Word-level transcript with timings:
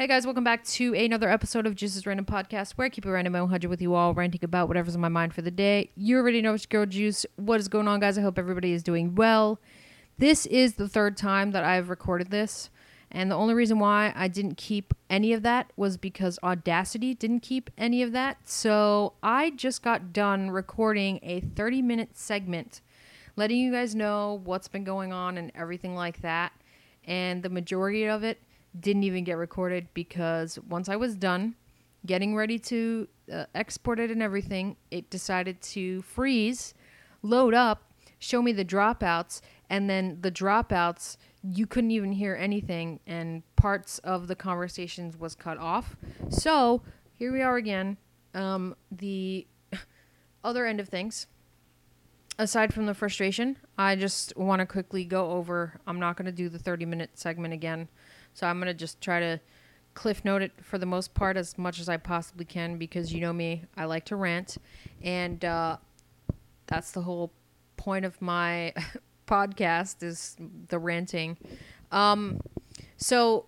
Hey 0.00 0.06
guys, 0.06 0.24
welcome 0.24 0.44
back 0.44 0.64
to 0.64 0.94
another 0.94 1.28
episode 1.28 1.66
of 1.66 1.74
Just 1.74 1.94
as 1.94 2.06
Random 2.06 2.24
Podcast, 2.24 2.72
where 2.72 2.86
I 2.86 2.88
keep 2.88 3.04
it 3.04 3.10
random 3.10 3.36
at 3.36 3.42
100 3.42 3.68
with 3.68 3.82
you 3.82 3.92
all, 3.92 4.14
ranting 4.14 4.40
about 4.42 4.66
whatever's 4.66 4.94
on 4.94 5.02
my 5.02 5.10
mind 5.10 5.34
for 5.34 5.42
the 5.42 5.50
day. 5.50 5.90
You 5.94 6.16
already 6.16 6.40
know 6.40 6.54
it's 6.54 6.64
Girl 6.64 6.86
Juice. 6.86 7.26
What 7.36 7.60
is 7.60 7.68
going 7.68 7.86
on, 7.86 8.00
guys? 8.00 8.16
I 8.16 8.22
hope 8.22 8.38
everybody 8.38 8.72
is 8.72 8.82
doing 8.82 9.14
well. 9.14 9.60
This 10.16 10.46
is 10.46 10.76
the 10.76 10.88
third 10.88 11.18
time 11.18 11.50
that 11.50 11.64
I've 11.64 11.90
recorded 11.90 12.30
this, 12.30 12.70
and 13.10 13.30
the 13.30 13.34
only 13.34 13.52
reason 13.52 13.78
why 13.78 14.14
I 14.16 14.26
didn't 14.26 14.56
keep 14.56 14.94
any 15.10 15.34
of 15.34 15.42
that 15.42 15.70
was 15.76 15.98
because 15.98 16.38
Audacity 16.42 17.12
didn't 17.12 17.40
keep 17.40 17.68
any 17.76 18.02
of 18.02 18.12
that. 18.12 18.48
So 18.48 19.12
I 19.22 19.50
just 19.50 19.82
got 19.82 20.14
done 20.14 20.50
recording 20.50 21.20
a 21.22 21.40
30 21.40 21.82
minute 21.82 22.16
segment 22.16 22.80
letting 23.36 23.58
you 23.58 23.70
guys 23.70 23.94
know 23.94 24.40
what's 24.44 24.66
been 24.66 24.84
going 24.84 25.12
on 25.12 25.36
and 25.36 25.52
everything 25.54 25.94
like 25.94 26.22
that. 26.22 26.52
And 27.04 27.42
the 27.42 27.50
majority 27.50 28.08
of 28.08 28.24
it 28.24 28.38
didn't 28.78 29.04
even 29.04 29.24
get 29.24 29.36
recorded 29.36 29.88
because 29.94 30.58
once 30.68 30.88
I 30.88 30.96
was 30.96 31.14
done 31.14 31.56
getting 32.06 32.34
ready 32.34 32.58
to 32.58 33.08
uh, 33.32 33.44
export 33.54 34.00
it 34.00 34.10
and 34.10 34.22
everything, 34.22 34.76
it 34.90 35.10
decided 35.10 35.60
to 35.60 36.02
freeze, 36.02 36.74
load 37.22 37.54
up, 37.54 37.92
show 38.18 38.40
me 38.40 38.52
the 38.52 38.64
dropouts, 38.64 39.40
and 39.68 39.88
then 39.88 40.18
the 40.20 40.30
dropouts 40.30 41.16
you 41.42 41.66
couldn't 41.66 41.90
even 41.90 42.12
hear 42.12 42.34
anything 42.34 43.00
and 43.06 43.42
parts 43.56 43.98
of 44.00 44.28
the 44.28 44.36
conversations 44.36 45.16
was 45.18 45.34
cut 45.34 45.58
off. 45.58 45.96
So, 46.28 46.82
here 47.16 47.32
we 47.32 47.42
are 47.42 47.56
again. 47.56 47.96
Um, 48.34 48.76
the 48.90 49.46
other 50.44 50.66
end 50.66 50.80
of 50.80 50.88
things 50.88 51.26
aside 52.40 52.72
from 52.72 52.86
the 52.86 52.94
frustration, 52.94 53.58
I 53.76 53.96
just 53.96 54.36
want 54.36 54.60
to 54.60 54.66
quickly 54.66 55.04
go 55.04 55.32
over. 55.32 55.78
I'm 55.86 56.00
not 56.00 56.16
going 56.16 56.26
to 56.26 56.32
do 56.32 56.48
the 56.48 56.58
30 56.58 56.86
minute 56.86 57.10
segment 57.14 57.52
again. 57.52 57.88
So 58.34 58.46
I'm 58.46 58.58
going 58.58 58.68
to 58.68 58.74
just 58.74 59.00
try 59.00 59.20
to 59.20 59.40
cliff 59.94 60.24
note 60.24 60.42
it 60.42 60.52
for 60.62 60.78
the 60.78 60.86
most 60.86 61.14
part 61.14 61.36
as 61.36 61.58
much 61.58 61.80
as 61.80 61.88
I 61.88 61.96
possibly 61.96 62.44
can 62.44 62.76
because 62.78 63.12
you 63.12 63.20
know 63.20 63.32
me, 63.32 63.64
I 63.76 63.84
like 63.84 64.04
to 64.06 64.16
rant. 64.16 64.56
And 65.02 65.44
uh, 65.44 65.78
that's 66.66 66.92
the 66.92 67.02
whole 67.02 67.32
point 67.76 68.04
of 68.04 68.20
my 68.22 68.72
podcast 69.26 70.02
is 70.02 70.36
the 70.68 70.78
ranting. 70.78 71.36
Um, 71.90 72.40
so 72.96 73.46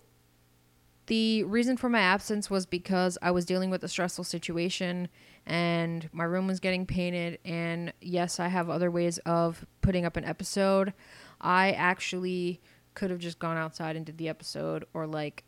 the 1.07 1.43
reason 1.43 1.75
for 1.77 1.89
my 1.89 1.99
absence 1.99 2.49
was 2.49 2.65
because 2.65 3.17
I 3.21 3.31
was 3.31 3.45
dealing 3.45 3.69
with 3.69 3.83
a 3.83 3.87
stressful 3.87 4.23
situation 4.23 5.09
and 5.45 6.09
my 6.13 6.23
room 6.23 6.47
was 6.47 6.59
getting 6.59 6.85
painted. 6.85 7.39
And 7.43 7.91
yes, 8.01 8.39
I 8.39 8.47
have 8.47 8.69
other 8.69 8.89
ways 8.89 9.17
of 9.19 9.65
putting 9.81 10.05
up 10.05 10.15
an 10.15 10.23
episode. 10.23 10.93
I 11.41 11.71
actually 11.71 12.61
could 12.95 13.09
have 13.09 13.19
just 13.19 13.39
gone 13.39 13.57
outside 13.57 13.95
and 13.95 14.05
did 14.05 14.17
the 14.17 14.29
episode 14.29 14.85
or 14.93 15.07
like 15.07 15.43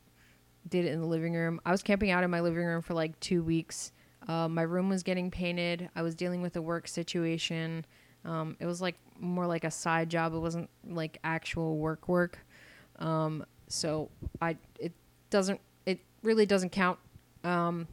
did 0.67 0.85
it 0.85 0.91
in 0.91 0.99
the 0.99 1.05
living 1.05 1.33
room. 1.33 1.59
I 1.65 1.71
was 1.71 1.83
camping 1.83 2.11
out 2.11 2.23
in 2.23 2.31
my 2.31 2.41
living 2.41 2.65
room 2.65 2.81
for 2.81 2.93
like 2.93 3.19
two 3.19 3.43
weeks. 3.43 3.91
Uh, 4.27 4.47
my 4.47 4.63
room 4.63 4.89
was 4.89 5.03
getting 5.03 5.29
painted. 5.29 5.89
I 5.95 6.01
was 6.01 6.15
dealing 6.15 6.41
with 6.41 6.55
a 6.55 6.61
work 6.61 6.87
situation. 6.87 7.85
Um, 8.23 8.57
it 8.59 8.65
was 8.65 8.81
like 8.81 8.95
more 9.19 9.45
like 9.45 9.63
a 9.63 9.71
side 9.71 10.09
job. 10.09 10.33
It 10.33 10.39
wasn't 10.39 10.69
like 10.87 11.19
actual 11.23 11.77
work 11.77 12.07
work. 12.07 12.39
Um, 12.97 13.45
so 13.67 14.09
I 14.41 14.57
it 14.79 14.93
doesn't 15.29 15.59
it 15.85 15.99
really 16.23 16.45
doesn't 16.45 16.71
count. 16.71 16.97
Um, 17.43 17.87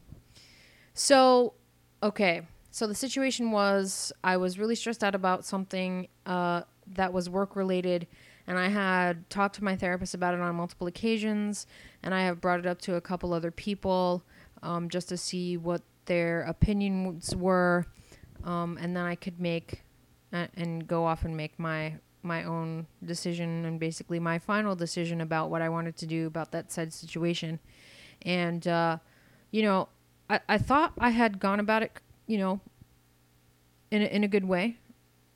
so 0.95 1.55
okay, 2.03 2.43
so 2.71 2.87
the 2.87 2.95
situation 2.95 3.51
was 3.51 4.13
I 4.25 4.39
was 4.39 4.59
really 4.59 4.75
stressed 4.75 5.05
out 5.05 5.15
about 5.15 5.45
something 5.45 6.09
uh, 6.25 6.63
that 6.95 7.13
was 7.13 7.29
work 7.29 7.55
related 7.55 8.07
and 8.47 8.59
I 8.59 8.69
had 8.69 9.29
talked 9.31 9.57
to 9.57 9.65
my 9.65 9.77
therapist 9.77 10.15
about 10.15 10.35
it 10.35 10.41
on 10.41 10.55
multiple 10.55 10.87
occasions, 10.87 11.67
and 12.03 12.15
I 12.15 12.23
have 12.23 12.41
brought 12.41 12.61
it 12.61 12.67
up 12.67 12.81
to 12.83 12.97
a 12.97 13.01
couple 13.01 13.33
other 13.33 13.51
people 13.51 14.23
um, 14.63 14.89
just 14.89 15.09
to 15.11 15.17
see 15.17 15.57
what 15.57 15.83
their 16.07 16.43
opinions 16.43 17.35
were, 17.35 17.87
um, 18.45 18.79
and 18.81 18.97
then 18.97 19.05
I 19.05 19.15
could 19.15 19.41
make 19.41 19.83
uh, 20.33 20.47
and 20.55 20.87
go 20.87 21.05
off 21.05 21.25
and 21.25 21.37
make 21.37 21.59
my 21.59 21.95
my 22.23 22.45
own 22.45 22.87
decision 23.05 23.65
and 23.65 23.81
basically 23.81 24.21
my 24.21 24.39
final 24.39 24.77
decision 24.77 25.21
about 25.21 25.51
what 25.51 25.61
I 25.61 25.69
wanted 25.69 25.97
to 25.97 26.07
do 26.07 26.27
about 26.27 26.53
that 26.53 26.71
said 26.71 26.93
situation. 26.93 27.59
And 28.23 28.67
uh, 28.67 28.99
you 29.51 29.63
know, 29.63 29.89
I, 30.31 30.41
I 30.49 30.59
thought 30.59 30.93
I 30.99 31.11
had 31.11 31.41
gone 31.41 31.61
about 31.61 31.83
it, 31.83 31.93
you 32.27 32.39
know, 32.39 32.61
in 33.91 34.03
a, 34.03 34.07
in 34.07 34.25
a 34.25 34.29
good 34.29 34.45
way. 34.45 34.79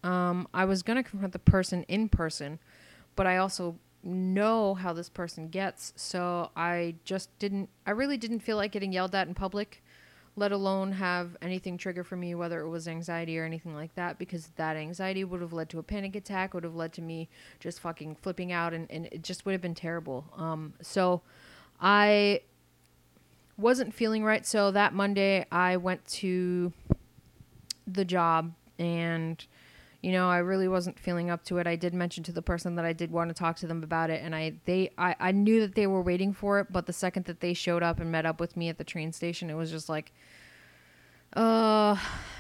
Um, 0.02 0.46
I 0.54 0.64
was 0.64 0.82
gonna 0.82 1.02
confront 1.02 1.32
the 1.32 1.38
person 1.40 1.82
in 1.84 2.08
person, 2.08 2.58
but 3.16 3.26
I 3.26 3.38
also 3.38 3.76
know 4.02 4.74
how 4.74 4.92
this 4.92 5.08
person 5.08 5.48
gets. 5.48 5.92
So 5.96 6.50
I 6.54 6.94
just 7.04 7.36
didn't, 7.38 7.68
I 7.86 7.90
really 7.90 8.16
didn't 8.16 8.40
feel 8.40 8.56
like 8.56 8.70
getting 8.70 8.92
yelled 8.92 9.14
at 9.14 9.26
in 9.26 9.34
public, 9.34 9.82
let 10.36 10.52
alone 10.52 10.92
have 10.92 11.36
anything 11.42 11.76
trigger 11.78 12.04
for 12.04 12.14
me, 12.14 12.34
whether 12.34 12.60
it 12.60 12.68
was 12.68 12.86
anxiety 12.86 13.38
or 13.38 13.44
anything 13.44 13.74
like 13.74 13.94
that, 13.96 14.18
because 14.18 14.48
that 14.56 14.76
anxiety 14.76 15.24
would 15.24 15.40
have 15.40 15.52
led 15.52 15.68
to 15.70 15.78
a 15.78 15.82
panic 15.82 16.14
attack, 16.14 16.54
would 16.54 16.62
have 16.62 16.76
led 16.76 16.92
to 16.92 17.02
me 17.02 17.28
just 17.58 17.80
fucking 17.80 18.16
flipping 18.16 18.52
out, 18.52 18.72
and, 18.72 18.88
and 18.90 19.06
it 19.06 19.22
just 19.22 19.44
would 19.44 19.52
have 19.52 19.62
been 19.62 19.74
terrible. 19.74 20.26
Um, 20.36 20.74
so 20.82 21.22
I 21.80 22.42
wasn't 23.56 23.94
feeling 23.94 24.22
right. 24.22 24.46
So 24.46 24.70
that 24.70 24.92
Monday, 24.92 25.46
I 25.50 25.78
went 25.78 26.04
to 26.06 26.72
the 27.86 28.04
job 28.04 28.52
and 28.78 29.44
you 30.02 30.12
know, 30.12 30.28
I 30.28 30.38
really 30.38 30.68
wasn't 30.68 30.98
feeling 30.98 31.30
up 31.30 31.44
to 31.44 31.58
it. 31.58 31.66
I 31.66 31.76
did 31.76 31.94
mention 31.94 32.22
to 32.24 32.32
the 32.32 32.42
person 32.42 32.76
that 32.76 32.84
I 32.84 32.92
did 32.92 33.10
want 33.10 33.30
to 33.30 33.34
talk 33.34 33.56
to 33.56 33.66
them 33.66 33.82
about 33.82 34.10
it, 34.10 34.22
and 34.22 34.34
I 34.34 34.54
they 34.64 34.90
I, 34.98 35.16
I 35.18 35.32
knew 35.32 35.60
that 35.60 35.74
they 35.74 35.86
were 35.86 36.02
waiting 36.02 36.32
for 36.32 36.60
it, 36.60 36.68
but 36.70 36.86
the 36.86 36.92
second 36.92 37.26
that 37.26 37.40
they 37.40 37.54
showed 37.54 37.82
up 37.82 38.00
and 38.00 38.12
met 38.12 38.26
up 38.26 38.40
with 38.40 38.56
me 38.56 38.68
at 38.68 38.78
the 38.78 38.84
train 38.84 39.12
station, 39.12 39.50
it 39.50 39.54
was 39.54 39.70
just 39.70 39.88
like, 39.88 40.12
uh, 41.34 41.96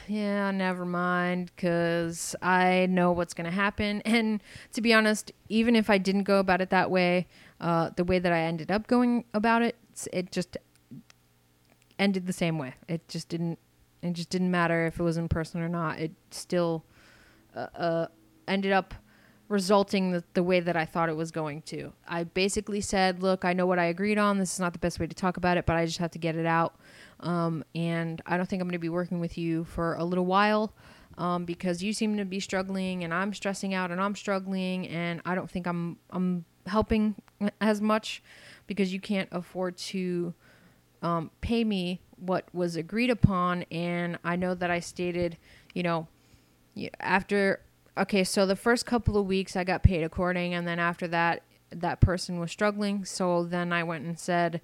yeah, 0.06 0.50
never 0.50 0.84
mind, 0.84 1.50
because 1.56 2.36
I 2.42 2.86
know 2.86 3.12
what's 3.12 3.34
gonna 3.34 3.50
happen. 3.50 4.02
And 4.06 4.42
to 4.72 4.80
be 4.80 4.92
honest, 4.94 5.32
even 5.48 5.76
if 5.76 5.90
I 5.90 5.98
didn't 5.98 6.24
go 6.24 6.38
about 6.38 6.60
it 6.60 6.70
that 6.70 6.90
way, 6.90 7.26
uh, 7.60 7.90
the 7.96 8.04
way 8.04 8.18
that 8.18 8.32
I 8.32 8.40
ended 8.40 8.70
up 8.70 8.86
going 8.86 9.24
about 9.34 9.62
it, 9.62 9.76
it 10.12 10.30
just 10.30 10.56
ended 11.98 12.26
the 12.26 12.32
same 12.32 12.58
way. 12.58 12.74
It 12.88 13.08
just 13.08 13.28
didn't. 13.28 13.58
It 14.02 14.12
just 14.12 14.30
didn't 14.30 14.50
matter 14.50 14.86
if 14.86 15.00
it 15.00 15.02
was 15.02 15.16
in 15.16 15.28
person 15.28 15.60
or 15.60 15.68
not. 15.68 15.98
It 15.98 16.12
still 16.30 16.84
uh, 17.56 17.66
uh, 17.74 18.06
ended 18.46 18.72
up 18.72 18.94
resulting 19.48 20.10
the, 20.10 20.24
the 20.34 20.42
way 20.42 20.60
that 20.60 20.76
I 20.76 20.84
thought 20.84 21.08
it 21.08 21.16
was 21.16 21.30
going 21.30 21.62
to. 21.62 21.92
I 22.06 22.24
basically 22.24 22.80
said, 22.80 23.22
look, 23.22 23.44
I 23.44 23.52
know 23.52 23.66
what 23.66 23.78
I 23.78 23.84
agreed 23.84 24.18
on. 24.18 24.38
This 24.38 24.52
is 24.54 24.60
not 24.60 24.72
the 24.72 24.78
best 24.78 24.98
way 24.98 25.06
to 25.06 25.14
talk 25.14 25.36
about 25.36 25.56
it, 25.56 25.66
but 25.66 25.76
I 25.76 25.86
just 25.86 25.98
have 25.98 26.10
to 26.12 26.18
get 26.18 26.36
it 26.36 26.46
out. 26.46 26.76
Um, 27.20 27.64
and 27.74 28.20
I 28.26 28.36
don't 28.36 28.48
think 28.48 28.60
I'm 28.60 28.68
going 28.68 28.72
to 28.72 28.78
be 28.78 28.88
working 28.88 29.20
with 29.20 29.38
you 29.38 29.64
for 29.64 29.94
a 29.94 30.04
little 30.04 30.26
while 30.26 30.74
um, 31.16 31.44
because 31.44 31.82
you 31.82 31.92
seem 31.92 32.16
to 32.16 32.24
be 32.24 32.40
struggling 32.40 33.04
and 33.04 33.14
I'm 33.14 33.32
stressing 33.32 33.72
out 33.72 33.90
and 33.90 34.00
I'm 34.00 34.14
struggling 34.14 34.88
and 34.88 35.22
I 35.24 35.34
don't 35.34 35.50
think 35.50 35.66
I'm 35.66 35.98
I'm 36.10 36.44
helping 36.66 37.14
as 37.60 37.80
much 37.80 38.22
because 38.66 38.92
you 38.92 39.00
can't 39.00 39.28
afford 39.32 39.76
to 39.76 40.34
um, 41.02 41.30
pay 41.40 41.64
me 41.64 42.00
what 42.16 42.52
was 42.54 42.76
agreed 42.76 43.10
upon. 43.10 43.62
And 43.70 44.18
I 44.24 44.36
know 44.36 44.54
that 44.54 44.70
I 44.70 44.80
stated, 44.80 45.38
you 45.74 45.82
know, 45.82 46.08
after 47.00 47.60
okay, 47.98 48.24
so 48.24 48.46
the 48.46 48.56
first 48.56 48.86
couple 48.86 49.16
of 49.16 49.26
weeks 49.26 49.56
I 49.56 49.64
got 49.64 49.82
paid 49.82 50.02
according, 50.02 50.54
and 50.54 50.66
then 50.66 50.78
after 50.78 51.08
that, 51.08 51.42
that 51.70 52.00
person 52.00 52.38
was 52.38 52.50
struggling. 52.50 53.04
So 53.04 53.44
then 53.44 53.72
I 53.72 53.82
went 53.82 54.04
and 54.04 54.18
said, 54.18 54.60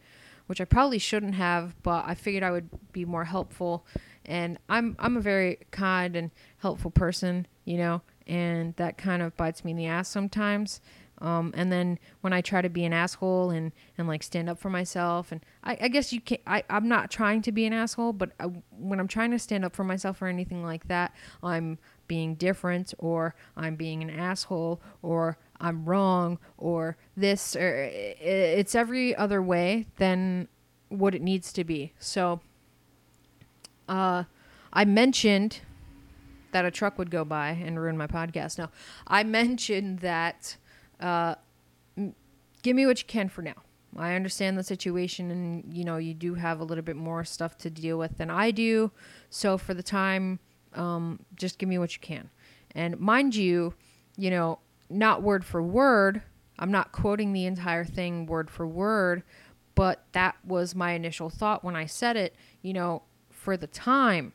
which 0.46 0.60
I 0.60 0.64
probably 0.64 0.98
shouldn't 0.98 1.34
have, 1.34 1.80
but 1.82 2.04
I 2.06 2.14
figured 2.14 2.42
I 2.42 2.50
would 2.50 2.68
be 2.92 3.04
more 3.04 3.24
helpful. 3.24 3.86
And 4.24 4.58
I'm 4.68 4.96
I'm 4.98 5.16
a 5.16 5.20
very 5.20 5.58
kind 5.70 6.14
and 6.14 6.30
helpful 6.58 6.90
person, 6.90 7.46
you 7.64 7.76
know, 7.76 8.02
and 8.26 8.76
that 8.76 8.98
kind 8.98 9.22
of 9.22 9.36
bites 9.36 9.64
me 9.64 9.72
in 9.72 9.76
the 9.76 9.86
ass 9.86 10.08
sometimes. 10.08 10.80
Um, 11.22 11.52
and 11.56 11.70
then 11.72 12.00
when 12.20 12.32
I 12.32 12.40
try 12.40 12.60
to 12.62 12.68
be 12.68 12.84
an 12.84 12.92
asshole 12.92 13.50
and, 13.50 13.70
and 13.96 14.08
like 14.08 14.24
stand 14.24 14.50
up 14.50 14.58
for 14.58 14.68
myself, 14.68 15.30
and 15.30 15.40
I, 15.62 15.78
I 15.82 15.88
guess 15.88 16.12
you 16.12 16.20
can't, 16.20 16.40
I, 16.48 16.64
I'm 16.68 16.88
not 16.88 17.12
trying 17.12 17.42
to 17.42 17.52
be 17.52 17.64
an 17.64 17.72
asshole, 17.72 18.12
but 18.12 18.32
I, 18.40 18.46
when 18.76 18.98
I'm 18.98 19.06
trying 19.06 19.30
to 19.30 19.38
stand 19.38 19.64
up 19.64 19.74
for 19.74 19.84
myself 19.84 20.20
or 20.20 20.26
anything 20.26 20.64
like 20.64 20.88
that, 20.88 21.14
I'm 21.40 21.78
being 22.08 22.34
different 22.34 22.92
or 22.98 23.36
I'm 23.56 23.76
being 23.76 24.02
an 24.02 24.10
asshole 24.10 24.82
or 25.00 25.38
I'm 25.60 25.84
wrong 25.84 26.40
or 26.58 26.96
this 27.16 27.54
or 27.54 27.88
it's 27.92 28.74
every 28.74 29.14
other 29.14 29.40
way 29.40 29.86
than 29.98 30.48
what 30.88 31.14
it 31.14 31.22
needs 31.22 31.52
to 31.52 31.62
be. 31.62 31.92
So 32.00 32.40
uh, 33.88 34.24
I 34.72 34.84
mentioned 34.84 35.60
that 36.50 36.64
a 36.64 36.70
truck 36.70 36.98
would 36.98 37.10
go 37.10 37.24
by 37.24 37.50
and 37.50 37.80
ruin 37.80 37.96
my 37.96 38.08
podcast. 38.08 38.58
Now, 38.58 38.70
I 39.06 39.22
mentioned 39.22 40.00
that 40.00 40.56
uh, 41.00 41.34
give 42.62 42.76
me 42.76 42.86
what 42.86 43.00
you 43.00 43.06
can 43.06 43.28
for 43.28 43.42
now. 43.42 43.54
I 43.96 44.14
understand 44.14 44.56
the 44.56 44.62
situation 44.62 45.30
and 45.30 45.74
you 45.74 45.84
know 45.84 45.98
you 45.98 46.14
do 46.14 46.34
have 46.34 46.60
a 46.60 46.64
little 46.64 46.84
bit 46.84 46.96
more 46.96 47.24
stuff 47.24 47.58
to 47.58 47.70
deal 47.70 47.98
with 47.98 48.16
than 48.16 48.30
I 48.30 48.50
do. 48.50 48.90
So 49.28 49.58
for 49.58 49.74
the 49.74 49.82
time 49.82 50.38
um, 50.74 51.20
just 51.36 51.58
give 51.58 51.68
me 51.68 51.78
what 51.78 51.94
you 51.94 52.00
can. 52.00 52.30
And 52.74 52.98
mind 52.98 53.34
you, 53.34 53.74
you 54.16 54.30
know, 54.30 54.58
not 54.88 55.22
word 55.22 55.44
for 55.44 55.62
word. 55.62 56.22
I'm 56.58 56.70
not 56.70 56.92
quoting 56.92 57.32
the 57.32 57.46
entire 57.46 57.84
thing 57.84 58.26
word 58.26 58.50
for 58.50 58.66
word, 58.66 59.22
but 59.74 60.04
that 60.12 60.36
was 60.44 60.74
my 60.74 60.92
initial 60.92 61.30
thought 61.30 61.64
when 61.64 61.76
I 61.76 61.86
said 61.86 62.16
it. 62.16 62.34
You 62.62 62.72
know, 62.72 63.02
for 63.30 63.56
the 63.56 63.66
time, 63.66 64.32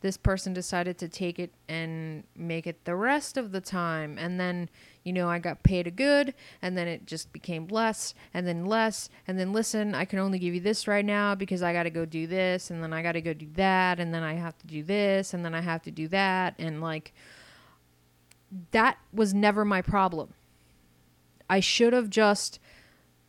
this 0.00 0.16
person 0.16 0.52
decided 0.52 0.98
to 0.98 1.08
take 1.08 1.38
it 1.38 1.54
and 1.68 2.24
make 2.36 2.66
it 2.66 2.84
the 2.84 2.96
rest 2.96 3.36
of 3.36 3.52
the 3.52 3.60
time. 3.60 4.18
And 4.18 4.38
then, 4.38 4.68
you 5.04 5.12
know, 5.12 5.28
I 5.28 5.38
got 5.38 5.62
paid 5.62 5.86
a 5.86 5.90
good, 5.90 6.34
and 6.60 6.76
then 6.76 6.86
it 6.86 7.06
just 7.06 7.32
became 7.32 7.66
less, 7.68 8.14
and 8.32 8.46
then 8.46 8.66
less, 8.66 9.08
and 9.26 9.38
then 9.38 9.52
listen, 9.52 9.94
I 9.94 10.04
can 10.04 10.18
only 10.18 10.38
give 10.38 10.54
you 10.54 10.60
this 10.60 10.86
right 10.86 11.04
now 11.04 11.34
because 11.34 11.62
I 11.62 11.72
got 11.72 11.84
to 11.84 11.90
go 11.90 12.04
do 12.04 12.26
this, 12.26 12.70
and 12.70 12.82
then 12.82 12.92
I 12.92 13.02
got 13.02 13.12
to 13.12 13.20
go 13.20 13.32
do 13.32 13.48
that, 13.54 13.98
and 13.98 14.14
then 14.14 14.22
I 14.22 14.34
have 14.34 14.56
to 14.58 14.66
do 14.66 14.82
this, 14.82 15.34
and 15.34 15.44
then 15.44 15.54
I 15.54 15.60
have 15.60 15.82
to 15.82 15.90
do 15.90 16.08
that. 16.08 16.54
And 16.58 16.80
like, 16.80 17.12
that 18.70 18.98
was 19.12 19.34
never 19.34 19.64
my 19.64 19.82
problem. 19.82 20.34
I 21.50 21.60
should 21.60 21.92
have 21.92 22.08
just, 22.08 22.58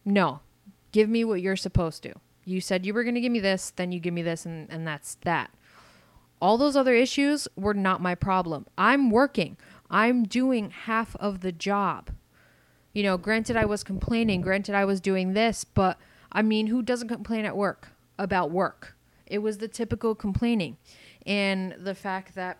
no, 0.06 0.42
give 0.92 1.10
me 1.10 1.26
what 1.26 1.42
you're 1.42 1.56
supposed 1.56 2.04
to. 2.04 2.14
You 2.46 2.62
said 2.62 2.86
you 2.86 2.94
were 2.94 3.04
going 3.04 3.16
to 3.16 3.22
give 3.22 3.32
me 3.32 3.40
this, 3.40 3.72
then 3.76 3.92
you 3.92 4.00
give 4.00 4.14
me 4.14 4.22
this, 4.22 4.46
and, 4.46 4.70
and 4.70 4.86
that's 4.86 5.16
that. 5.24 5.52
All 6.42 6.58
those 6.58 6.76
other 6.76 6.94
issues 6.94 7.48
were 7.56 7.74
not 7.74 8.02
my 8.02 8.16
problem. 8.16 8.66
I'm 8.78 9.10
working, 9.10 9.56
I'm 9.94 10.24
doing 10.24 10.72
half 10.72 11.16
of 11.18 11.42
the 11.42 11.52
job. 11.52 12.10
You 12.94 13.04
know, 13.04 13.16
granted, 13.16 13.56
I 13.56 13.66
was 13.66 13.84
complaining, 13.84 14.42
granted, 14.42 14.74
I 14.74 14.86
was 14.86 15.00
doing 15.00 15.34
this, 15.34 15.64
but 15.64 16.00
I 16.32 16.42
mean, 16.42 16.68
who 16.68 16.82
doesn't 16.82 17.10
complain 17.10 17.46
at 17.46 17.56
work 17.56 17.90
about 18.18 18.50
work? 18.50 18.96
It 19.28 19.38
was 19.38 19.60
the 19.60 19.68
typical 19.68 20.16
complaining. 20.16 20.78
And 21.28 21.76
the 21.78 21.94
fact 21.94 22.34
that, 22.34 22.58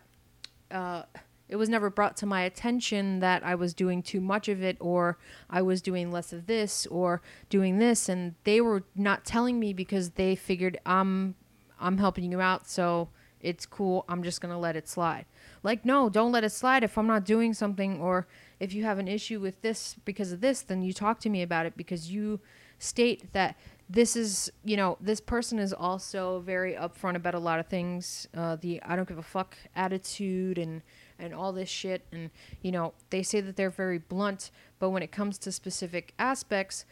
uh, 0.70 1.02
it 1.48 1.56
was 1.56 1.68
never 1.68 1.90
brought 1.90 2.16
to 2.18 2.26
my 2.26 2.42
attention 2.42 3.18
that 3.18 3.44
I 3.44 3.56
was 3.56 3.74
doing 3.74 4.02
too 4.02 4.20
much 4.20 4.48
of 4.48 4.62
it 4.62 4.76
or 4.80 5.18
I 5.50 5.60
was 5.60 5.82
doing 5.82 6.12
less 6.12 6.32
of 6.32 6.46
this 6.46 6.86
or 6.86 7.20
doing 7.50 7.78
this 7.78 8.08
and 8.08 8.34
they 8.44 8.60
were 8.60 8.84
not 8.94 9.24
telling 9.24 9.60
me 9.60 9.72
because 9.72 10.10
they 10.10 10.36
figured 10.36 10.78
I'm 10.86 11.34
I'm 11.78 11.98
helping 11.98 12.32
you 12.32 12.40
out 12.40 12.66
so 12.66 13.10
it's 13.44 13.66
cool. 13.66 14.06
I'm 14.08 14.22
just 14.22 14.40
going 14.40 14.52
to 14.52 14.58
let 14.58 14.74
it 14.74 14.88
slide. 14.88 15.26
Like 15.64 15.84
no, 15.84 16.08
don't 16.08 16.30
let 16.30 16.44
it 16.44 16.50
slide 16.50 16.84
if 16.84 16.96
I'm 16.96 17.08
not 17.08 17.24
doing 17.24 17.54
something 17.54 18.00
or 18.00 18.28
if 18.60 18.72
you 18.72 18.84
have 18.84 19.00
an 19.00 19.08
issue 19.08 19.40
with 19.40 19.60
this 19.62 19.96
because 20.04 20.30
of 20.30 20.40
this 20.40 20.62
then 20.62 20.82
you 20.82 20.92
talk 20.92 21.18
to 21.20 21.28
me 21.28 21.42
about 21.42 21.66
it 21.66 21.76
because 21.76 22.12
you 22.12 22.38
state 22.78 23.32
that 23.32 23.56
this 23.90 24.14
is 24.14 24.52
you 24.64 24.76
know 24.76 24.96
this 25.00 25.20
person 25.20 25.58
is 25.58 25.72
also 25.72 26.40
very 26.40 26.74
upfront 26.74 27.16
about 27.16 27.34
a 27.34 27.38
lot 27.38 27.58
of 27.58 27.66
things 27.66 28.26
uh, 28.34 28.56
the 28.56 28.82
i 28.82 28.96
don't 28.96 29.08
give 29.08 29.18
a 29.18 29.22
fuck 29.22 29.56
attitude 29.74 30.58
and 30.58 30.82
and 31.18 31.34
all 31.34 31.52
this 31.52 31.68
shit. 31.68 32.06
And 32.12 32.30
you 32.62 32.72
know 32.72 32.94
they 33.10 33.22
say 33.22 33.40
that 33.40 33.56
they're 33.56 33.70
very 33.70 33.98
blunt 33.98 34.50
but 34.78 34.90
when 34.90 35.02
it 35.02 35.12
comes 35.12 35.38
to 35.38 35.52
specific 35.52 36.14
aspects 36.18 36.84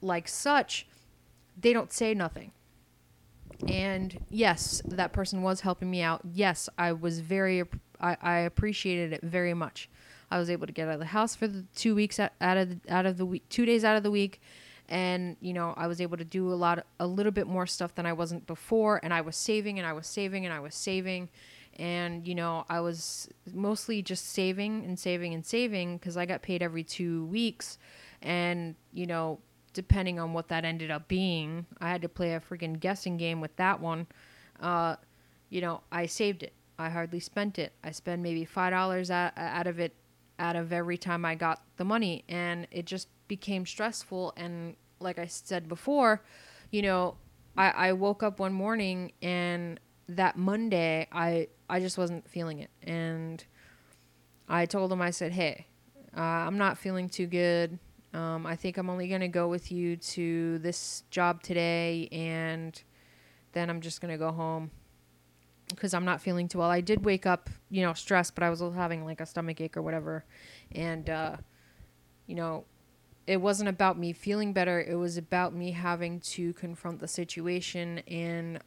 like 0.00 0.28
such 0.28 0.86
they 1.60 1.72
don't 1.72 1.92
say 1.92 2.14
nothing. 2.14 2.52
And 3.68 4.18
yes 4.30 4.82
that 4.86 5.12
person 5.12 5.42
was 5.42 5.60
helping 5.60 5.90
me 5.90 6.02
out. 6.02 6.22
Yes 6.32 6.68
i 6.78 6.92
was 6.92 7.20
very 7.20 7.64
i, 8.00 8.16
I 8.20 8.38
appreciated 8.40 9.12
it 9.12 9.22
very 9.22 9.54
much. 9.54 9.88
I 10.30 10.38
was 10.38 10.50
able 10.50 10.66
to 10.66 10.72
get 10.72 10.88
out 10.88 10.94
of 10.94 11.00
the 11.00 11.06
house 11.06 11.36
for 11.36 11.46
the 11.46 11.64
two 11.74 11.94
weeks 11.94 12.18
out, 12.18 12.32
of 12.40 12.68
the, 12.68 12.92
out 12.92 13.06
of 13.06 13.18
the 13.18 13.26
week 13.26 13.48
two 13.48 13.64
days 13.64 13.84
out 13.84 13.96
of 13.96 14.02
the 14.02 14.10
week. 14.10 14.40
And 14.88 15.36
you 15.40 15.54
know 15.54 15.72
i 15.76 15.86
was 15.86 16.00
able 16.00 16.18
to 16.18 16.24
do 16.24 16.52
a 16.52 16.54
lot 16.54 16.84
a 17.00 17.06
little 17.06 17.32
bit 17.32 17.46
more 17.46 17.66
stuff 17.66 17.94
than 17.94 18.04
i 18.04 18.12
wasn't 18.12 18.46
before. 18.46 19.00
And 19.02 19.14
i 19.14 19.20
was 19.20 19.36
saving 19.36 19.78
and 19.78 19.86
i 19.86 19.92
was 19.92 20.06
saving 20.06 20.44
and 20.44 20.52
i 20.52 20.60
was 20.60 20.74
saving. 20.74 21.28
And 21.76 22.26
you 22.26 22.34
know 22.34 22.64
i 22.68 22.80
was 22.80 23.28
mostly 23.52 24.02
just 24.02 24.32
saving 24.32 24.84
and 24.84 24.98
saving 24.98 25.34
and 25.34 25.44
saving 25.44 25.98
because 25.98 26.16
i 26.16 26.26
got 26.26 26.42
paid 26.42 26.62
every 26.62 26.84
two 26.84 27.26
weeks. 27.26 27.78
And 28.20 28.74
you 28.92 29.06
know 29.06 29.38
depending 29.72 30.20
on 30.20 30.32
what 30.32 30.48
that 30.48 30.64
ended 30.64 30.90
up 30.90 31.08
being 31.08 31.66
i 31.80 31.88
had 31.88 32.00
to 32.02 32.08
play 32.08 32.34
a 32.34 32.40
freaking 32.40 32.78
guessing 32.78 33.16
game 33.16 33.40
with 33.40 33.54
that 33.56 33.80
one. 33.80 34.06
Uh, 34.60 34.96
you 35.48 35.60
know 35.60 35.80
i 35.92 36.06
saved 36.06 36.42
it 36.42 36.52
i 36.78 36.88
hardly 36.88 37.20
spent 37.20 37.58
it 37.58 37.72
i 37.82 37.90
spent 37.90 38.22
maybe 38.22 38.44
five 38.44 38.72
dollars 38.72 39.10
out, 39.10 39.32
of 39.66 39.78
it 39.78 39.94
out 40.38 40.56
of 40.56 40.72
every 40.72 40.98
time 40.98 41.24
i 41.24 41.34
got 41.34 41.62
the 41.76 41.84
money 41.84 42.24
and 42.28 42.66
it 42.70 42.84
just 42.84 43.08
became 43.28 43.64
stressful 43.64 44.32
and 44.36 44.76
like 45.00 45.18
i 45.18 45.26
said 45.26 45.68
before 45.68 46.22
you 46.70 46.82
know 46.82 47.16
I, 47.56 47.70
I 47.70 47.92
woke 47.92 48.22
up 48.22 48.40
one 48.40 48.52
morning 48.52 49.12
and 49.22 49.78
that 50.08 50.36
monday 50.36 51.06
i 51.12 51.48
I 51.68 51.80
just 51.80 51.98
wasn't 51.98 52.28
feeling 52.28 52.60
it. 52.60 52.70
And 52.82 53.44
I 54.48 54.66
told 54.66 54.92
him, 54.92 55.00
I 55.00 55.10
said, 55.10 55.32
hey, 55.32 55.66
uh, 56.16 56.20
I'm 56.20 56.58
not 56.58 56.78
feeling 56.78 57.08
too 57.08 57.26
good. 57.26 57.78
Um, 58.12 58.46
I 58.46 58.54
think 58.56 58.76
I'm 58.76 58.88
only 58.90 59.08
going 59.08 59.22
to 59.22 59.28
go 59.28 59.48
with 59.48 59.72
you 59.72 59.96
to 59.96 60.58
this 60.58 61.02
job 61.10 61.42
today, 61.42 62.08
and 62.12 62.80
then 63.52 63.68
I'm 63.68 63.80
just 63.80 64.00
going 64.00 64.12
to 64.12 64.18
go 64.18 64.30
home 64.30 64.70
because 65.68 65.94
I'm 65.94 66.04
not 66.04 66.20
feeling 66.20 66.48
too 66.48 66.58
well. 66.58 66.70
I 66.70 66.80
did 66.80 67.04
wake 67.04 67.26
up, 67.26 67.50
you 67.70 67.82
know, 67.82 67.92
stressed, 67.92 68.34
but 68.34 68.44
I 68.44 68.50
was 68.50 68.60
having 68.60 69.04
like 69.04 69.20
a 69.20 69.26
stomach 69.26 69.60
ache 69.60 69.76
or 69.76 69.82
whatever. 69.82 70.24
And, 70.72 71.08
uh, 71.08 71.36
you 72.26 72.34
know, 72.34 72.64
it 73.26 73.38
wasn't 73.38 73.68
about 73.68 73.98
me 73.98 74.12
feeling 74.12 74.52
better, 74.52 74.80
it 74.80 74.96
was 74.96 75.16
about 75.16 75.54
me 75.54 75.72
having 75.72 76.20
to 76.20 76.52
confront 76.54 77.00
the 77.00 77.08
situation. 77.08 77.98
And 78.06 78.60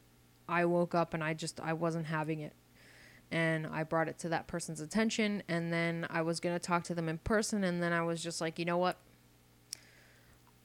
I 0.48 0.64
woke 0.64 0.94
up 0.94 1.14
and 1.14 1.22
I 1.22 1.34
just, 1.34 1.60
I 1.60 1.72
wasn't 1.72 2.06
having 2.06 2.40
it 2.40 2.54
and 3.30 3.66
I 3.66 3.82
brought 3.82 4.08
it 4.08 4.18
to 4.20 4.28
that 4.30 4.46
person's 4.46 4.80
attention 4.80 5.42
and 5.48 5.72
then 5.72 6.06
I 6.10 6.22
was 6.22 6.40
going 6.40 6.54
to 6.54 6.58
talk 6.58 6.84
to 6.84 6.94
them 6.94 7.08
in 7.08 7.18
person 7.18 7.64
and 7.64 7.82
then 7.82 7.92
I 7.92 8.02
was 8.02 8.22
just 8.22 8.40
like, 8.40 8.58
"You 8.58 8.64
know 8.64 8.78
what? 8.78 8.96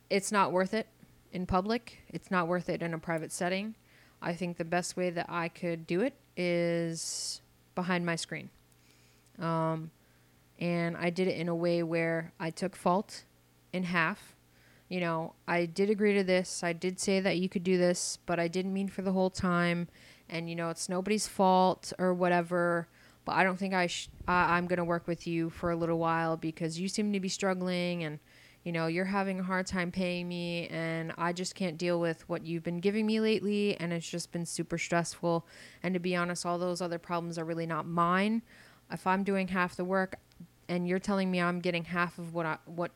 It's 0.09 0.31
not 0.31 0.51
worth 0.51 0.73
it 0.73 0.87
in 1.31 1.45
public. 1.45 1.99
It's 2.09 2.31
not 2.31 2.47
worth 2.47 2.69
it 2.69 2.81
in 2.81 2.93
a 2.93 2.99
private 2.99 3.31
setting. 3.31 3.75
I 4.21 4.33
think 4.33 4.57
the 4.57 4.65
best 4.65 4.95
way 4.95 5.09
that 5.09 5.25
I 5.29 5.49
could 5.49 5.85
do 5.85 6.01
it 6.01 6.13
is 6.37 7.41
behind 7.75 8.05
my 8.05 8.15
screen." 8.15 8.49
Um, 9.39 9.91
and 10.59 10.95
I 10.97 11.09
did 11.09 11.27
it 11.27 11.37
in 11.37 11.47
a 11.49 11.55
way 11.55 11.83
where 11.83 12.31
I 12.39 12.49
took 12.49 12.75
fault 12.75 13.23
in 13.71 13.83
half. 13.83 14.35
You 14.89 14.99
know, 14.99 15.33
I 15.47 15.65
did 15.65 15.89
agree 15.89 16.13
to 16.13 16.23
this. 16.23 16.63
I 16.63 16.73
did 16.73 16.99
say 16.99 17.19
that 17.19 17.37
you 17.37 17.49
could 17.49 17.63
do 17.63 17.77
this, 17.77 18.19
but 18.25 18.39
I 18.39 18.47
didn't 18.47 18.73
mean 18.73 18.87
for 18.87 19.01
the 19.01 19.11
whole 19.11 19.29
time 19.29 19.87
and 20.29 20.49
you 20.49 20.55
know 20.55 20.69
it's 20.69 20.87
nobody's 20.87 21.27
fault 21.27 21.91
or 21.99 22.13
whatever 22.13 22.87
but 23.25 23.33
i 23.33 23.43
don't 23.43 23.57
think 23.59 23.73
i 23.73 23.85
sh- 23.87 24.07
I- 24.25 24.55
i'm 24.57 24.67
going 24.67 24.77
to 24.77 24.85
work 24.85 25.05
with 25.05 25.27
you 25.27 25.49
for 25.49 25.69
a 25.69 25.75
little 25.75 25.99
while 25.99 26.37
because 26.37 26.79
you 26.79 26.87
seem 26.87 27.11
to 27.11 27.19
be 27.19 27.27
struggling 27.27 28.05
and 28.05 28.19
you 28.63 28.71
know 28.71 28.87
you're 28.87 29.05
having 29.05 29.39
a 29.39 29.43
hard 29.43 29.65
time 29.65 29.91
paying 29.91 30.27
me 30.27 30.67
and 30.67 31.13
i 31.17 31.31
just 31.31 31.55
can't 31.55 31.77
deal 31.77 31.99
with 31.99 32.27
what 32.29 32.45
you've 32.45 32.63
been 32.63 32.79
giving 32.79 33.05
me 33.05 33.19
lately 33.19 33.75
and 33.79 33.93
it's 33.93 34.09
just 34.09 34.31
been 34.31 34.45
super 34.45 34.77
stressful 34.77 35.45
and 35.81 35.93
to 35.93 35.99
be 35.99 36.15
honest 36.15 36.45
all 36.45 36.57
those 36.57 36.81
other 36.81 36.99
problems 36.99 37.37
are 37.37 37.45
really 37.45 37.65
not 37.65 37.85
mine 37.85 38.41
if 38.91 39.05
i'm 39.05 39.23
doing 39.23 39.47
half 39.47 39.75
the 39.75 39.85
work 39.85 40.15
and 40.69 40.87
you're 40.87 40.99
telling 40.99 41.29
me 41.29 41.41
i'm 41.41 41.59
getting 41.59 41.85
half 41.85 42.17
of 42.17 42.33
what 42.33 42.45
I, 42.45 42.57
what 42.65 42.91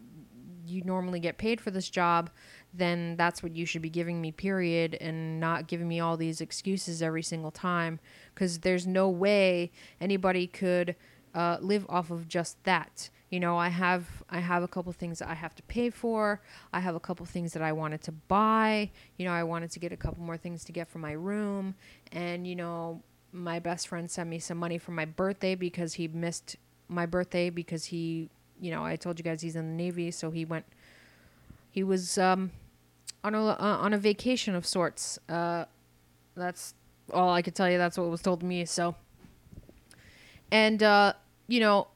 you 0.66 0.84
normally 0.84 1.20
get 1.20 1.38
paid 1.38 1.62
for 1.62 1.72
this 1.72 1.90
job 1.90 2.30
then 2.78 3.16
that's 3.16 3.42
what 3.42 3.56
you 3.56 3.66
should 3.66 3.82
be 3.82 3.90
giving 3.90 4.22
me, 4.22 4.32
period, 4.32 4.96
and 4.96 5.40
not 5.40 5.68
giving 5.68 5.88
me 5.88 6.00
all 6.00 6.18
these 6.18 6.42
excuses 6.42 7.02
every 7.02 7.24
single 7.24 7.52
time. 7.52 8.00
Because 8.34 8.60
there's 8.60 8.86
no 8.86 9.10
way 9.10 9.72
anybody 10.00 10.48
could 10.48 10.96
uh, 11.38 11.58
live 11.62 11.86
off 11.88 12.10
of 12.10 12.28
just 12.28 12.62
that. 12.64 13.10
You 13.30 13.40
know, 13.40 13.58
I 13.58 13.68
have 13.68 14.24
I 14.30 14.40
have 14.40 14.64
a 14.64 14.68
couple 14.68 14.92
things 14.92 15.20
that 15.20 15.30
I 15.30 15.36
have 15.36 15.54
to 15.56 15.64
pay 15.64 15.92
for. 15.92 16.42
I 16.74 16.80
have 16.80 16.96
a 16.96 17.00
couple 17.00 17.26
things 17.26 17.54
that 17.54 17.62
I 17.62 17.74
wanted 17.74 18.02
to 18.04 18.12
buy. 18.12 18.90
You 19.18 19.26
know, 19.26 19.32
I 19.32 19.44
wanted 19.44 19.70
to 19.72 19.80
get 19.80 19.92
a 19.92 19.98
couple 19.98 20.24
more 20.24 20.38
things 20.38 20.64
to 20.64 20.72
get 20.72 20.88
for 20.88 20.98
my 20.98 21.12
room, 21.12 21.76
and 22.12 22.48
you 22.48 22.56
know, 22.56 23.04
my 23.32 23.60
best 23.60 23.88
friend 23.88 24.10
sent 24.10 24.30
me 24.30 24.40
some 24.40 24.58
money 24.58 24.80
for 24.80 24.92
my 24.92 25.06
birthday 25.06 25.54
because 25.54 25.94
he 25.94 26.08
missed 26.08 26.56
my 26.88 27.06
birthday 27.06 27.50
because 27.52 27.86
he, 27.86 28.30
you 28.60 28.72
know, 28.72 28.84
I 28.84 28.96
told 28.96 29.20
you 29.20 29.24
guys 29.24 29.42
he's 29.42 29.56
in 29.56 29.68
the 29.68 29.84
Navy, 29.84 30.10
so 30.10 30.32
he 30.32 30.44
went. 30.44 30.66
He 31.70 31.84
was 31.84 32.18
um, 32.18 32.50
on 33.24 33.36
a 33.36 33.46
uh, 33.46 33.56
on 33.60 33.94
a 33.94 34.00
vacation 34.00 34.56
of 34.56 34.66
sorts. 34.66 35.20
Uh, 35.30 35.66
that's 36.36 36.74
all 37.14 37.30
I 37.30 37.44
could 37.44 37.54
tell 37.54 37.70
you. 37.70 37.78
That's 37.78 37.96
what 37.96 38.10
was 38.10 38.24
told 38.24 38.40
to 38.40 38.46
me. 38.46 38.66
So, 38.66 38.96
and 40.50 40.82
uh, 40.82 41.14
you 41.48 41.60
know, 41.60 41.88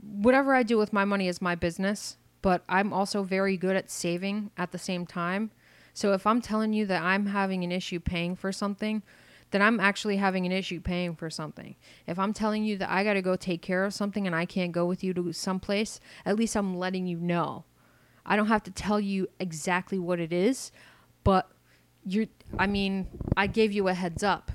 whatever 0.00 0.54
I 0.54 0.62
do 0.62 0.78
with 0.78 0.92
my 0.92 1.04
money 1.04 1.28
is 1.28 1.42
my 1.42 1.54
business. 1.54 2.16
But 2.42 2.62
I'm 2.68 2.92
also 2.92 3.22
very 3.22 3.56
good 3.56 3.74
at 3.74 3.90
saving 3.90 4.50
at 4.58 4.70
the 4.70 4.78
same 4.78 5.06
time. 5.06 5.50
So 5.94 6.12
if 6.12 6.26
I'm 6.26 6.42
telling 6.42 6.74
you 6.74 6.84
that 6.86 7.02
I'm 7.02 7.26
having 7.26 7.64
an 7.64 7.72
issue 7.72 8.00
paying 8.00 8.36
for 8.36 8.52
something, 8.52 9.02
then 9.50 9.62
I'm 9.62 9.80
actually 9.80 10.16
having 10.16 10.44
an 10.44 10.52
issue 10.52 10.80
paying 10.80 11.14
for 11.14 11.30
something. 11.30 11.76
If 12.06 12.18
I'm 12.18 12.34
telling 12.34 12.64
you 12.64 12.76
that 12.78 12.90
I 12.90 13.04
got 13.04 13.14
to 13.14 13.22
go 13.22 13.36
take 13.36 13.62
care 13.62 13.84
of 13.84 13.94
something 13.94 14.26
and 14.26 14.34
I 14.34 14.44
can't 14.44 14.72
go 14.72 14.84
with 14.84 15.04
you 15.04 15.14
to 15.14 15.32
someplace, 15.32 16.00
at 16.26 16.36
least 16.36 16.56
I'm 16.56 16.76
letting 16.76 17.06
you 17.06 17.18
know. 17.18 17.64
I 18.26 18.36
don't 18.36 18.48
have 18.48 18.64
to 18.64 18.70
tell 18.70 19.00
you 19.00 19.28
exactly 19.38 19.98
what 19.98 20.18
it 20.18 20.32
is, 20.32 20.72
but 21.22 21.48
you're 22.04 22.26
I 22.58 22.66
mean, 22.66 23.06
I 23.36 23.46
gave 23.46 23.72
you 23.72 23.88
a 23.88 23.94
heads 23.94 24.22
up. 24.22 24.52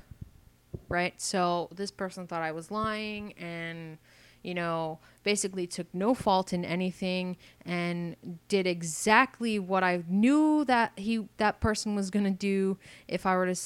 Right? 0.88 1.20
So 1.20 1.70
this 1.74 1.90
person 1.90 2.26
thought 2.26 2.42
I 2.42 2.52
was 2.52 2.70
lying 2.70 3.32
and 3.32 3.98
you 4.42 4.54
know, 4.54 4.98
basically 5.22 5.66
took 5.66 5.86
no 5.92 6.14
fault 6.14 6.52
in 6.52 6.64
anything 6.64 7.36
and 7.66 8.16
did 8.48 8.66
exactly 8.66 9.58
what 9.58 9.84
I 9.84 10.02
knew 10.08 10.64
that 10.64 10.92
he 10.96 11.28
that 11.36 11.60
person 11.60 11.94
was 11.94 12.10
to 12.10 12.30
do 12.30 12.78
if 13.06 13.26
I 13.26 13.36
were 13.36 13.52
to 13.52 13.60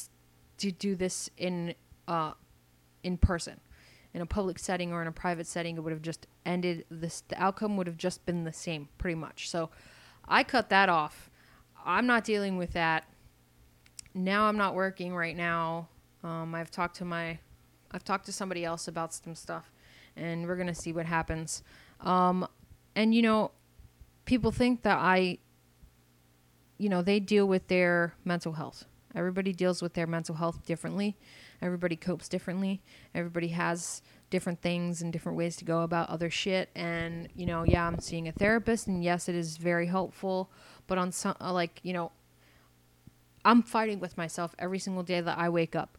to 0.59 0.73
do 0.73 0.95
this 0.95 1.31
in 1.37 1.75
uh 2.09 2.33
in 3.03 3.19
person. 3.19 3.61
In 4.13 4.21
a 4.21 4.27
public 4.27 4.61
setting 4.61 4.93
or 4.93 5.03
in 5.03 5.09
a 5.09 5.13
private 5.13 5.47
setting, 5.47 5.77
it 5.77 5.81
would 5.81 5.93
have 5.93 6.03
just 6.03 6.27
ended 6.47 6.85
this 6.91 7.23
the 7.29 7.41
outcome 7.41 7.77
would 7.77 7.87
have 7.87 7.99
just 7.99 8.25
been 8.27 8.45
the 8.45 8.53
same 8.53 8.89
pretty 8.99 9.17
much. 9.17 9.49
So 9.49 9.71
I 10.27 10.43
cut 10.43 10.71
that 10.71 10.89
off. 10.89 11.31
I'm 11.85 12.07
not 12.07 12.25
dealing 12.25 12.57
with 12.57 12.73
that. 12.73 13.05
Now 14.15 14.45
I'm 14.47 14.57
not 14.57 14.75
working 14.75 15.15
right 15.15 15.37
now. 15.37 15.89
Um, 16.23 16.55
I've 16.55 16.71
talked 16.71 16.97
to 16.97 17.05
my 17.05 17.39
I've 17.93 18.05
talked 18.05 18.27
to 18.27 18.33
somebody 18.33 18.65
else 18.65 18.89
about 18.89 19.15
some 19.15 19.37
stuff 19.37 19.71
and 20.17 20.47
we're 20.47 20.57
gonna 20.57 20.75
see 20.75 20.93
what 20.93 21.07
happens. 21.07 21.63
Um, 22.01 22.47
and 22.95 23.15
you 23.15 23.23
know, 23.23 23.51
people 24.25 24.51
think 24.51 24.83
that 24.83 24.99
I, 24.99 25.39
you 26.79 26.89
know, 26.89 27.03
they 27.03 27.21
deal 27.21 27.47
with 27.47 27.69
their 27.69 28.15
mental 28.25 28.55
health. 28.55 28.85
Everybody 29.15 29.53
deals 29.53 29.81
with 29.81 29.95
their 29.95 30.07
mental 30.07 30.35
health 30.35 30.67
differently. 30.67 31.17
Everybody 31.63 31.97
copes 31.97 32.29
differently. 32.29 32.83
Everybody 33.15 33.49
has 33.49 34.03
different 34.29 34.61
things 34.61 35.01
and 35.01 35.13
different 35.13 35.39
ways 35.39 35.55
to 35.57 35.65
go 35.65 35.83
about 35.83 36.11
other 36.11 36.29
shit. 36.31 36.69
And 36.75 37.29
you 37.35 37.47
know, 37.47 37.63
yeah, 37.65 37.87
I'm 37.87 38.01
seeing 38.01 38.27
a 38.29 38.33
therapist, 38.33 38.87
and 38.87 39.03
yes, 39.05 39.29
it 39.29 39.35
is 39.35 39.57
very 39.57 39.87
helpful. 39.87 40.51
But 40.87 40.99
on 40.99 41.13
some, 41.13 41.37
uh, 41.41 41.53
like 41.53 41.81
you 41.83 41.93
know, 41.93 42.13
I'm 43.45 43.63
fighting 43.63 44.01
with 44.01 44.19
myself 44.19 44.55
every 44.59 44.79
single 44.79 45.03
day 45.03 45.21
that 45.21 45.39
I 45.39 45.49
wake 45.49 45.77
up. 45.77 45.97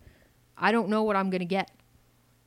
I 0.57 0.71
don't 0.71 0.89
know 0.89 1.03
what 1.03 1.15
I'm 1.15 1.29
gonna 1.29 1.45
get. 1.45 1.71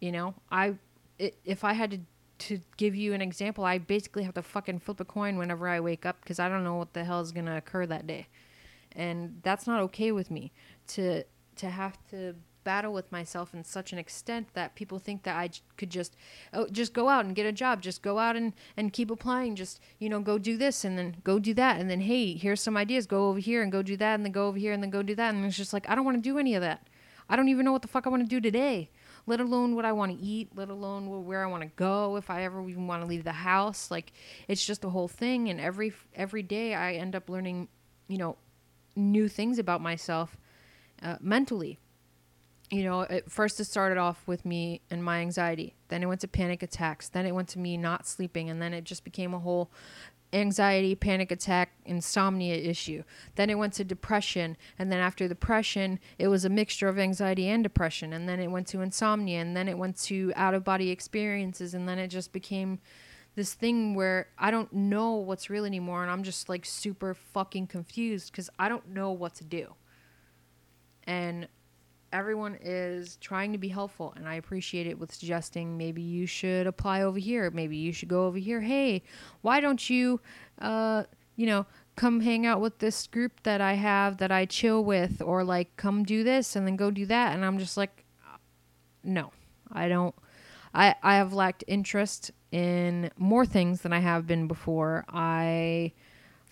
You 0.00 0.12
know, 0.12 0.34
I 0.50 0.74
if 1.18 1.64
I 1.64 1.72
had 1.72 1.90
to 1.90 2.00
to 2.38 2.60
give 2.76 2.94
you 2.94 3.14
an 3.14 3.20
example, 3.20 3.64
I 3.64 3.78
basically 3.78 4.22
have 4.22 4.34
to 4.34 4.42
fucking 4.42 4.78
flip 4.78 5.00
a 5.00 5.04
coin 5.04 5.38
whenever 5.38 5.68
I 5.68 5.80
wake 5.80 6.06
up 6.06 6.20
because 6.20 6.38
I 6.38 6.48
don't 6.48 6.62
know 6.62 6.76
what 6.76 6.92
the 6.92 7.04
hell 7.04 7.20
is 7.20 7.32
gonna 7.32 7.56
occur 7.56 7.84
that 7.86 8.06
day, 8.06 8.28
and 8.92 9.40
that's 9.42 9.66
not 9.66 9.80
okay 9.82 10.12
with 10.12 10.30
me. 10.30 10.52
To 10.88 11.24
to 11.56 11.70
have 11.70 11.98
to 12.10 12.36
battle 12.64 12.92
with 12.92 13.10
myself 13.10 13.54
in 13.54 13.64
such 13.64 13.92
an 13.92 13.98
extent 13.98 14.48
that 14.52 14.74
people 14.74 14.98
think 14.98 15.22
that 15.22 15.36
I 15.36 15.48
j- 15.48 15.62
could 15.76 15.90
just 15.90 16.14
oh 16.52 16.68
just 16.68 16.92
go 16.92 17.08
out 17.08 17.24
and 17.24 17.34
get 17.34 17.46
a 17.46 17.52
job, 17.52 17.82
just 17.82 18.02
go 18.02 18.18
out 18.18 18.36
and 18.36 18.52
and 18.76 18.92
keep 18.92 19.10
applying, 19.10 19.56
just 19.56 19.80
you 19.98 20.08
know 20.08 20.20
go 20.20 20.38
do 20.38 20.56
this 20.56 20.84
and 20.84 20.96
then 20.96 21.16
go 21.24 21.38
do 21.38 21.54
that. 21.54 21.80
And 21.80 21.90
then 21.90 22.02
hey 22.02 22.34
here's 22.34 22.60
some 22.60 22.76
ideas, 22.76 23.06
go 23.06 23.28
over 23.28 23.40
here 23.40 23.62
and 23.62 23.72
go 23.72 23.82
do 23.82 23.96
that 23.96 24.14
and 24.14 24.24
then 24.24 24.32
go 24.32 24.46
over 24.46 24.58
here 24.58 24.72
and 24.72 24.82
then 24.82 24.90
go 24.90 25.02
do 25.02 25.16
that. 25.16 25.34
And 25.34 25.44
it's 25.44 25.56
just 25.56 25.72
like 25.72 25.88
I 25.88 25.94
don't 25.94 26.04
want 26.04 26.18
to 26.18 26.22
do 26.22 26.38
any 26.38 26.54
of 26.54 26.62
that. 26.62 26.86
I 27.28 27.36
don't 27.36 27.48
even 27.48 27.64
know 27.64 27.72
what 27.72 27.82
the 27.82 27.88
fuck 27.88 28.06
I 28.06 28.10
want 28.10 28.22
to 28.22 28.28
do 28.28 28.40
today 28.40 28.90
let 29.28 29.40
alone 29.40 29.76
what 29.76 29.84
I 29.84 29.92
want 29.92 30.18
to 30.18 30.24
eat, 30.24 30.48
let 30.56 30.70
alone 30.70 31.26
where 31.26 31.44
I 31.44 31.46
want 31.46 31.62
to 31.62 31.68
go, 31.76 32.16
if 32.16 32.30
I 32.30 32.44
ever 32.44 32.66
even 32.66 32.86
want 32.86 33.02
to 33.02 33.06
leave 33.06 33.24
the 33.24 33.32
house. 33.32 33.90
Like 33.90 34.12
it's 34.48 34.64
just 34.64 34.84
a 34.84 34.88
whole 34.88 35.06
thing 35.06 35.50
and 35.50 35.60
every 35.60 35.92
every 36.14 36.42
day 36.42 36.74
I 36.74 36.94
end 36.94 37.14
up 37.14 37.28
learning, 37.28 37.68
you 38.08 38.16
know, 38.16 38.36
new 38.96 39.28
things 39.28 39.58
about 39.58 39.82
myself 39.82 40.36
uh, 41.02 41.16
mentally. 41.20 41.78
You 42.70 42.84
know, 42.84 43.02
at 43.02 43.30
first 43.30 43.60
it 43.60 43.64
started 43.64 43.98
off 43.98 44.26
with 44.26 44.44
me 44.44 44.80
and 44.90 45.04
my 45.04 45.20
anxiety. 45.20 45.74
Then 45.88 46.02
it 46.02 46.06
went 46.06 46.20
to 46.22 46.28
panic 46.28 46.62
attacks. 46.62 47.08
Then 47.08 47.26
it 47.26 47.34
went 47.34 47.48
to 47.48 47.58
me 47.58 47.76
not 47.76 48.06
sleeping 48.06 48.48
and 48.48 48.60
then 48.60 48.72
it 48.72 48.84
just 48.84 49.04
became 49.04 49.34
a 49.34 49.38
whole 49.38 49.70
anxiety, 50.32 50.94
panic 50.94 51.30
attack, 51.30 51.72
insomnia 51.84 52.54
issue. 52.54 53.02
Then 53.36 53.50
it 53.50 53.56
went 53.56 53.72
to 53.74 53.84
depression. 53.84 54.56
And 54.78 54.92
then 54.92 54.98
after 54.98 55.26
depression, 55.28 55.98
it 56.18 56.28
was 56.28 56.44
a 56.44 56.50
mixture 56.50 56.88
of 56.88 56.98
anxiety 56.98 57.48
and 57.48 57.62
depression. 57.62 58.12
And 58.12 58.28
then 58.28 58.40
it 58.40 58.50
went 58.50 58.66
to 58.68 58.80
insomnia. 58.80 59.40
And 59.40 59.56
then 59.56 59.68
it 59.68 59.78
went 59.78 59.96
to 60.04 60.32
out 60.36 60.54
of 60.54 60.64
body 60.64 60.90
experiences. 60.90 61.74
And 61.74 61.88
then 61.88 61.98
it 61.98 62.08
just 62.08 62.32
became 62.32 62.78
this 63.34 63.54
thing 63.54 63.94
where 63.94 64.28
I 64.38 64.50
don't 64.50 64.72
know 64.72 65.14
what's 65.14 65.48
real 65.48 65.64
anymore. 65.64 66.02
And 66.02 66.10
I'm 66.10 66.22
just 66.22 66.48
like 66.48 66.66
super 66.66 67.14
fucking 67.14 67.68
confused 67.68 68.32
because 68.32 68.50
I 68.58 68.68
don't 68.68 68.88
know 68.88 69.12
what 69.12 69.34
to 69.36 69.44
do. 69.44 69.74
And 71.04 71.48
everyone 72.12 72.58
is 72.60 73.16
trying 73.16 73.52
to 73.52 73.58
be 73.58 73.68
helpful 73.68 74.12
and 74.16 74.28
I 74.28 74.34
appreciate 74.34 74.86
it 74.86 74.98
with 74.98 75.12
suggesting 75.12 75.76
maybe 75.76 76.02
you 76.02 76.26
should 76.26 76.66
apply 76.66 77.02
over 77.02 77.18
here, 77.18 77.50
maybe 77.50 77.76
you 77.76 77.92
should 77.92 78.08
go 78.08 78.26
over 78.26 78.38
here. 78.38 78.60
Hey, 78.60 79.02
why 79.42 79.60
don't 79.60 79.88
you 79.88 80.20
uh, 80.60 81.04
you 81.36 81.46
know, 81.46 81.66
come 81.94 82.20
hang 82.20 82.46
out 82.46 82.60
with 82.60 82.78
this 82.78 83.06
group 83.06 83.42
that 83.44 83.60
I 83.60 83.74
have 83.74 84.18
that 84.18 84.32
I 84.32 84.44
chill 84.44 84.84
with 84.84 85.22
or 85.22 85.44
like 85.44 85.76
come 85.76 86.04
do 86.04 86.24
this 86.24 86.56
and 86.56 86.66
then 86.66 86.76
go 86.76 86.90
do 86.90 87.06
that 87.06 87.34
and 87.34 87.44
I'm 87.44 87.58
just 87.58 87.76
like 87.76 88.04
no. 89.04 89.32
I 89.70 89.88
don't 89.88 90.14
I 90.74 90.94
I 91.02 91.16
have 91.16 91.32
lacked 91.32 91.64
interest 91.66 92.30
in 92.50 93.10
more 93.16 93.44
things 93.44 93.82
than 93.82 93.92
I 93.92 94.00
have 94.00 94.26
been 94.26 94.48
before. 94.48 95.04
I 95.08 95.92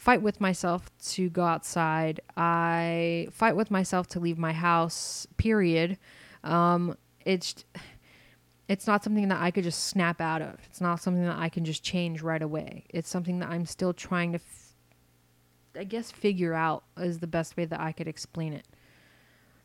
fight 0.06 0.22
with 0.22 0.40
myself 0.40 0.88
to 1.00 1.28
go 1.28 1.42
outside. 1.42 2.20
I 2.36 3.26
fight 3.32 3.56
with 3.56 3.72
myself 3.72 4.06
to 4.10 4.20
leave 4.20 4.38
my 4.38 4.52
house. 4.52 5.26
Period. 5.36 5.98
Um, 6.44 6.96
it's 7.24 7.64
it's 8.68 8.86
not 8.86 9.02
something 9.02 9.26
that 9.26 9.42
I 9.42 9.50
could 9.50 9.64
just 9.64 9.86
snap 9.86 10.20
out 10.20 10.42
of. 10.42 10.60
It's 10.66 10.80
not 10.80 11.02
something 11.02 11.24
that 11.24 11.36
I 11.36 11.48
can 11.48 11.64
just 11.64 11.82
change 11.82 12.22
right 12.22 12.40
away. 12.40 12.84
It's 12.88 13.08
something 13.08 13.40
that 13.40 13.48
I'm 13.48 13.66
still 13.66 13.92
trying 13.92 14.30
to, 14.32 14.38
f- 14.38 14.74
I 15.76 15.82
guess, 15.82 16.12
figure 16.12 16.54
out 16.54 16.84
is 16.96 17.18
the 17.18 17.26
best 17.26 17.56
way 17.56 17.64
that 17.64 17.80
I 17.80 17.90
could 17.90 18.06
explain 18.06 18.52
it. 18.52 18.66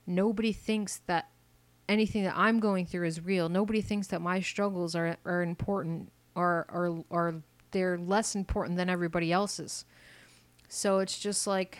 Nobody 0.07 0.53
thinks 0.53 1.01
that 1.05 1.29
anything 1.87 2.23
that 2.23 2.35
I'm 2.35 2.59
going 2.59 2.87
through 2.87 3.05
is 3.05 3.23
real. 3.23 3.47
Nobody 3.47 3.81
thinks 3.81 4.07
that 4.07 4.21
my 4.21 4.41
struggles 4.41 4.95
are 4.95 5.17
are 5.23 5.43
important 5.43 6.11
or 6.33 6.65
or 6.67 7.05
or 7.11 7.43
they're 7.69 7.99
less 7.99 8.33
important 8.33 8.77
than 8.77 8.89
everybody 8.89 9.31
else's. 9.31 9.85
So 10.73 10.99
it's 10.99 11.19
just 11.19 11.47
like 11.47 11.79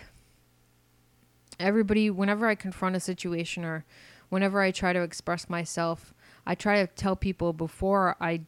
everybody, 1.61 2.09
whenever 2.09 2.45
I 2.45 2.55
confront 2.55 2.97
a 2.97 2.99
situation 2.99 3.63
or 3.63 3.85
whenever 4.27 4.59
I 4.59 4.71
try 4.71 4.91
to 4.91 5.01
express 5.01 5.49
myself, 5.49 6.13
I 6.45 6.55
try 6.55 6.81
to 6.81 6.87
tell 6.87 7.15
people 7.15 7.53
before 7.53 8.17
I 8.19 8.41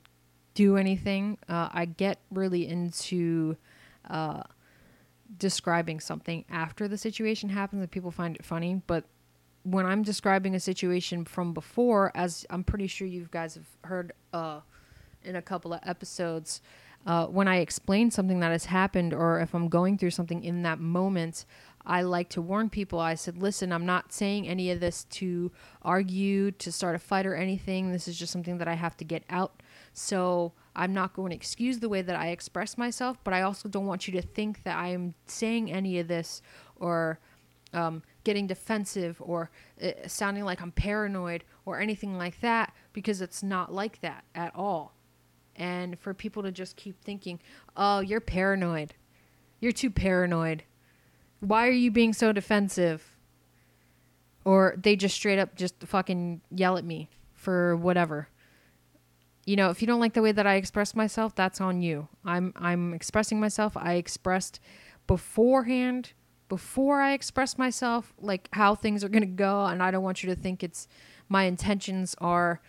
do 0.54 0.76
anything. 0.76 1.38
Uh, 1.48 1.70
I 1.72 1.86
get 1.86 2.20
really 2.30 2.68
into 2.68 3.56
uh, 4.10 4.44
describing 5.38 6.02
something 6.02 6.44
after 6.50 6.90
the 6.90 6.98
situation 6.98 7.48
happens, 7.48 7.82
and 7.82 7.90
people 7.90 8.12
find 8.12 8.36
it 8.36 8.44
funny. 8.44 8.82
But 8.86 9.06
when 9.64 9.86
I'm 9.86 10.04
describing 10.04 10.56
a 10.56 10.60
situation 10.60 11.24
from 11.24 11.54
before, 11.54 12.12
as 12.16 12.46
I'm 12.50 12.66
pretty 12.66 12.88
sure 12.88 13.08
you 13.08 13.30
guys 13.32 13.56
have 13.56 13.70
heard 13.86 14.12
uh, 14.34 14.60
in 15.24 15.38
a 15.38 15.42
couple 15.42 15.72
of 15.72 15.80
episodes, 15.86 16.60
uh, 17.06 17.26
when 17.28 17.48
I 17.48 17.58
explain 17.58 18.12
something 18.12 18.40
that 18.40 18.52
has 18.52 18.66
happened 18.66 19.14
or 19.14 19.40
if 19.40 19.54
I'm 19.54 19.68
going 19.68 19.98
through 19.98 20.12
something 20.12 20.44
in 20.44 20.64
that 20.64 20.80
moment, 20.80 21.46
I 21.86 22.02
like 22.04 22.30
to 22.30 22.42
warn 22.42 22.70
people. 22.70 23.00
I 23.00 23.16
said, 23.16 23.38
listen, 23.38 23.74
I'm 23.74 23.86
not 23.86 24.14
saying 24.14 24.48
any 24.48 24.72
of 24.72 24.80
this 24.80 25.04
to 25.06 25.52
argue, 25.82 26.52
to 26.52 26.72
start 26.72 26.96
a 26.96 27.00
fight 27.00 27.26
or 27.26 27.36
anything. 27.36 27.92
This 27.92 28.08
is 28.08 28.18
just 28.18 28.32
something 28.32 28.58
that 28.60 28.70
I 28.70 28.76
have 28.76 28.96
to 28.98 29.04
get 29.04 29.24
out. 29.30 29.62
So 29.92 30.54
I'm 30.76 30.94
not 30.94 31.14
going 31.14 31.32
to 31.32 31.36
excuse 31.36 31.80
the 31.80 31.90
way 31.90 32.02
that 32.02 32.16
I 32.16 32.30
express 32.30 32.78
myself, 32.78 33.18
but 33.24 33.34
I 33.34 33.42
also 33.42 33.68
don't 33.68 33.86
want 33.86 34.08
you 34.08 34.14
to 34.14 34.22
think 34.22 34.64
that 34.64 34.78
I 34.78 34.90
am 34.90 35.14
saying 35.26 35.72
any 35.72 36.00
of 36.00 36.08
this 36.08 36.42
or 36.78 37.20
um, 37.74 38.02
getting 38.24 38.48
defensive 38.48 39.18
or 39.20 39.52
uh, 39.82 39.92
sounding 40.08 40.46
like 40.46 40.62
I'm 40.62 40.72
paranoid 40.72 41.44
or 41.66 41.82
anything 41.82 42.18
like 42.18 42.40
that 42.40 42.74
because 42.94 43.20
it's 43.20 43.44
not 43.44 43.74
like 43.74 44.00
that 44.02 44.24
at 44.36 44.56
all 44.56 44.94
and 45.56 45.98
for 46.00 46.14
people 46.14 46.44
to 46.44 46.52
just 46.52 46.76
keep 46.76 47.02
thinking, 47.04 47.40
"Oh, 47.76 48.00
you're 48.00 48.22
paranoid. 48.22 48.94
You're 49.60 49.72
too 49.72 49.90
paranoid. 49.90 50.64
Why 51.40 51.68
are 51.68 51.72
you 51.72 51.92
being 51.92 52.14
so 52.14 52.32
defensive?" 52.32 53.16
Or 54.46 54.76
they 54.78 54.96
just 54.96 55.16
straight 55.16 55.40
up 55.40 55.56
just 55.56 55.76
fucking 55.84 56.42
yell 56.52 56.78
at 56.78 56.84
me 56.84 57.10
for 57.34 57.76
whatever. 57.76 58.28
You 59.46 59.56
know, 59.56 59.70
if 59.70 59.82
you 59.82 59.88
don't 59.88 60.00
like 60.00 60.14
the 60.14 60.22
way 60.22 60.32
that 60.32 60.48
I 60.48 60.56
express 60.56 60.96
myself, 60.96 61.36
that's 61.36 61.60
on 61.62 61.82
you. 61.82 62.08
I'm 62.26 62.54
I'm 62.56 62.94
expressing 62.94 63.40
myself. 63.40 63.76
I 63.76 63.94
expressed 63.94 64.60
beforehand 65.08 66.14
before 66.50 67.02
I 67.02 67.14
express 67.14 67.58
myself 67.58 68.14
like 68.20 68.48
how 68.54 68.76
things 68.76 69.04
are 69.04 69.10
going 69.10 69.24
to 69.24 69.28
go 69.28 69.66
and 69.66 69.82
I 69.82 69.92
don't 69.92 70.04
want 70.04 70.24
you 70.24 70.30
to 70.30 70.36
think 70.36 70.64
it's 70.64 70.88
my 71.28 71.46
intentions 71.46 72.16
are 72.20 72.62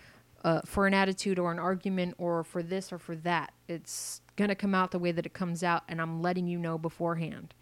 uh, 0.45 0.61
for 0.67 0.87
an 0.87 0.93
attitude 0.93 1.39
or 1.39 1.51
an 1.51 1.59
argument 1.59 2.15
or 2.19 2.45
for 2.45 2.63
this 2.63 2.93
or 2.93 2.99
for 2.99 3.17
that. 3.17 3.53
It's 3.67 4.21
going 4.37 4.51
to 4.51 4.55
come 4.55 4.75
out 4.75 4.91
the 4.91 4.99
way 4.99 5.11
that 5.11 5.25
it 5.25 5.33
comes 5.33 5.65
out, 5.65 5.83
and 5.89 6.01
I'm 6.01 6.21
letting 6.21 6.47
you 6.47 6.59
know 6.59 6.77
beforehand. 6.77 7.55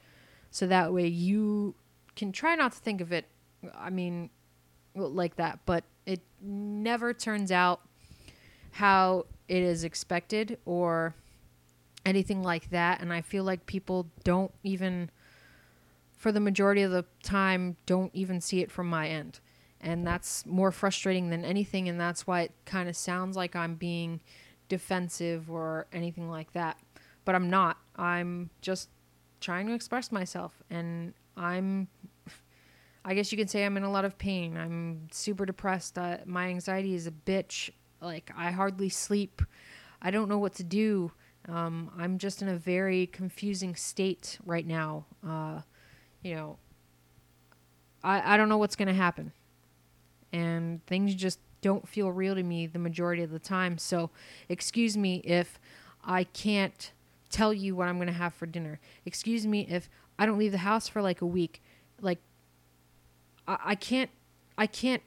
So 0.51 0.67
that 0.67 0.93
way 0.93 1.07
you 1.07 1.77
can 2.17 2.33
try 2.33 2.57
not 2.57 2.73
to 2.73 2.79
think 2.79 3.01
of 3.01 3.13
it, 3.13 3.27
I 3.75 3.89
mean, 3.89 4.31
like 4.95 5.37
that, 5.37 5.61
but 5.65 5.85
it 6.05 6.21
never 6.43 7.15
turns 7.15 7.53
out 7.53 7.81
how 8.73 9.27
it 9.49 9.63
is 9.63 9.85
expected 9.85 10.59
or 10.65 11.15
anything 12.05 12.43
like 12.43 12.71
that. 12.71 13.01
And 13.01 13.13
I 13.13 13.21
feel 13.21 13.45
like 13.45 13.65
people 13.67 14.09
don't 14.25 14.53
even, 14.65 15.11
for 16.17 16.33
the 16.33 16.41
majority 16.41 16.83
of 16.83 16.91
the 16.91 17.05
time, 17.23 17.77
don't 17.87 18.11
even 18.13 18.41
see 18.41 18.61
it 18.61 18.71
from 18.71 18.89
my 18.89 19.09
end 19.09 19.41
and 19.83 20.07
that's 20.07 20.47
more 20.47 20.71
frustrating 20.71 21.31
than 21.31 21.45
anything 21.45 21.89
and 21.89 22.01
that's 22.01 22.27
why 22.27 22.43
it 22.43 22.53
kind 22.65 22.89
of 22.89 22.97
sounds 22.97 23.37
like 23.37 23.57
i'm 23.57 23.75
being 23.75 24.21
defensive 24.73 25.51
or 25.51 25.87
anything 25.93 26.31
like 26.31 26.51
that. 26.53 26.79
But 27.27 27.35
I'm 27.35 27.51
not. 27.51 27.77
I'm 27.97 28.49
just 28.63 28.89
trying 29.39 29.67
to 29.67 29.75
express 29.75 30.11
myself 30.11 30.63
and 30.71 31.13
I'm 31.37 31.89
I 33.05 33.13
guess 33.13 33.31
you 33.33 33.37
can 33.37 33.49
say 33.49 33.67
I'm 33.67 33.77
in 33.77 33.83
a 33.83 33.91
lot 33.91 34.07
of 34.07 34.17
pain. 34.17 34.57
I'm 34.57 35.09
super 35.11 35.45
depressed. 35.45 35.99
Uh, 35.99 36.19
my 36.25 36.47
anxiety 36.47 36.95
is 36.95 37.07
a 37.07 37.11
bitch. 37.11 37.69
Like 38.01 38.31
I 38.35 38.51
hardly 38.51 38.89
sleep. 38.89 39.43
I 40.01 40.11
don't 40.11 40.31
know 40.31 40.39
what 40.39 40.55
to 40.55 40.65
do. 40.65 41.13
Um, 41.51 41.91
I'm 41.99 42.17
just 42.17 42.41
in 42.41 42.49
a 42.49 42.57
very 42.57 43.09
confusing 43.09 43.77
state 43.77 44.39
right 44.47 44.67
now. 44.67 45.05
Uh, 45.27 45.61
you 46.23 46.35
know, 46.35 46.59
I 48.03 48.35
I 48.35 48.37
don't 48.39 48.49
know 48.49 48.59
what's 48.59 48.77
gonna 48.77 48.95
happen, 48.95 49.33
and 50.33 50.85
things 50.87 51.15
just 51.15 51.39
don't 51.61 51.89
feel 51.89 52.11
real 52.11 52.35
to 52.35 52.43
me 52.43 52.67
the 52.67 52.79
majority 52.79 53.23
of 53.23 53.31
the 53.31 53.39
time. 53.39 53.79
So, 53.79 54.11
excuse 54.49 54.97
me 54.97 55.17
if 55.25 55.59
I 56.05 56.25
can't 56.25 56.93
tell 57.31 57.53
you 57.53 57.75
what 57.75 57.89
I'm 57.89 57.97
going 57.97 58.09
to 58.09 58.13
have 58.13 58.35
for 58.35 58.47
dinner. 58.47 58.79
Excuse 59.05 59.47
me 59.47 59.67
if 59.69 59.89
I 60.19 60.27
don't 60.27 60.39
leave 60.39 60.53
the 60.53 60.59
house 60.59 60.87
for 60.87 61.03
like 61.03 61.21
a 61.21 61.27
week. 61.27 61.63
Like 62.01 62.19
I, 63.49 63.59
I 63.65 63.75
can't 63.75 64.11
I 64.57 64.67
can't 64.67 65.03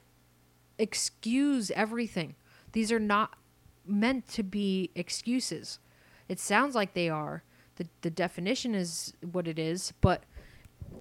excuse 0.78 1.70
everything. 1.70 2.34
These 2.72 2.92
are 2.92 2.98
not 2.98 3.34
meant 3.86 4.28
to 4.28 4.42
be 4.42 4.90
excuses. 4.94 5.78
It 6.28 6.40
sounds 6.40 6.74
like 6.74 6.94
they 6.94 7.08
are. 7.08 7.42
The 7.76 7.86
the 8.02 8.10
definition 8.10 8.74
is 8.74 9.14
what 9.20 9.46
it 9.46 9.58
is, 9.58 9.92
but 10.00 10.24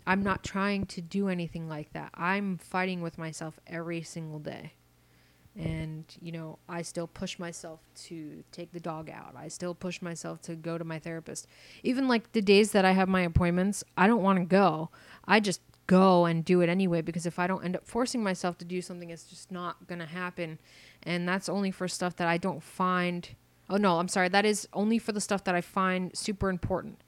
I'm 0.08 0.22
not 0.22 0.44
trying 0.44 0.86
to 0.88 1.02
do 1.02 1.30
anything 1.30 1.68
like 1.68 1.94
that. 1.94 2.12
I'm 2.14 2.58
fighting 2.58 3.02
with 3.02 3.18
myself 3.18 3.60
every 3.68 4.02
single 4.02 4.40
day. 4.40 4.74
And 5.58 6.04
you 6.22 6.34
know 6.34 6.60
i 6.68 6.82
still 6.82 7.08
push 7.08 7.40
myself 7.40 7.80
to 8.08 8.44
take 8.52 8.74
the 8.74 8.80
dog 8.80 9.10
out. 9.10 9.36
I 9.38 9.48
still 9.48 9.74
push 9.74 10.02
myself 10.02 10.42
to 10.44 10.56
go 10.56 10.78
to 10.78 10.84
my 10.84 11.00
therapist. 11.00 11.48
Even 11.82 12.10
like 12.10 12.34
the 12.34 12.42
days 12.42 12.72
that 12.74 12.84
i 12.84 12.92
have 12.92 13.08
my 13.08 13.22
appointments 13.22 13.84
i 13.98 14.06
don't 14.06 14.22
want 14.22 14.38
to 14.40 14.46
go. 14.46 14.90
I 15.26 15.40
just 15.40 15.62
go 15.88 16.26
and 16.26 16.44
do 16.44 16.62
it 16.62 16.68
anyway 16.68 17.00
because 17.00 17.26
if 17.26 17.40
i 17.40 17.48
don't 17.48 17.64
end 17.64 17.76
up 17.76 17.86
forcing 17.86 18.22
myself 18.22 18.58
to 18.58 18.66
do 18.66 18.82
something 18.82 19.12
it's 19.12 19.26
just 19.26 19.52
not 19.52 19.88
going 19.88 20.00
to 20.00 20.06
happen. 20.06 20.60
And 21.04 21.28
that's 21.28 21.48
only 21.48 21.72
for 21.72 21.88
stuff 21.88 22.18
that 22.18 22.28
i 22.28 22.38
don't 22.38 22.62
find 22.62 23.30
oh 23.70 23.78
no 23.78 24.00
i'm 24.00 24.10
sorry 24.10 24.28
that 24.28 24.46
is 24.46 24.68
only 24.74 25.00
for 25.00 25.14
the 25.14 25.22
stuff 25.22 25.44
that 25.46 25.56
i 25.56 25.62
find 25.62 26.16
super 26.16 26.50
important 26.50 27.00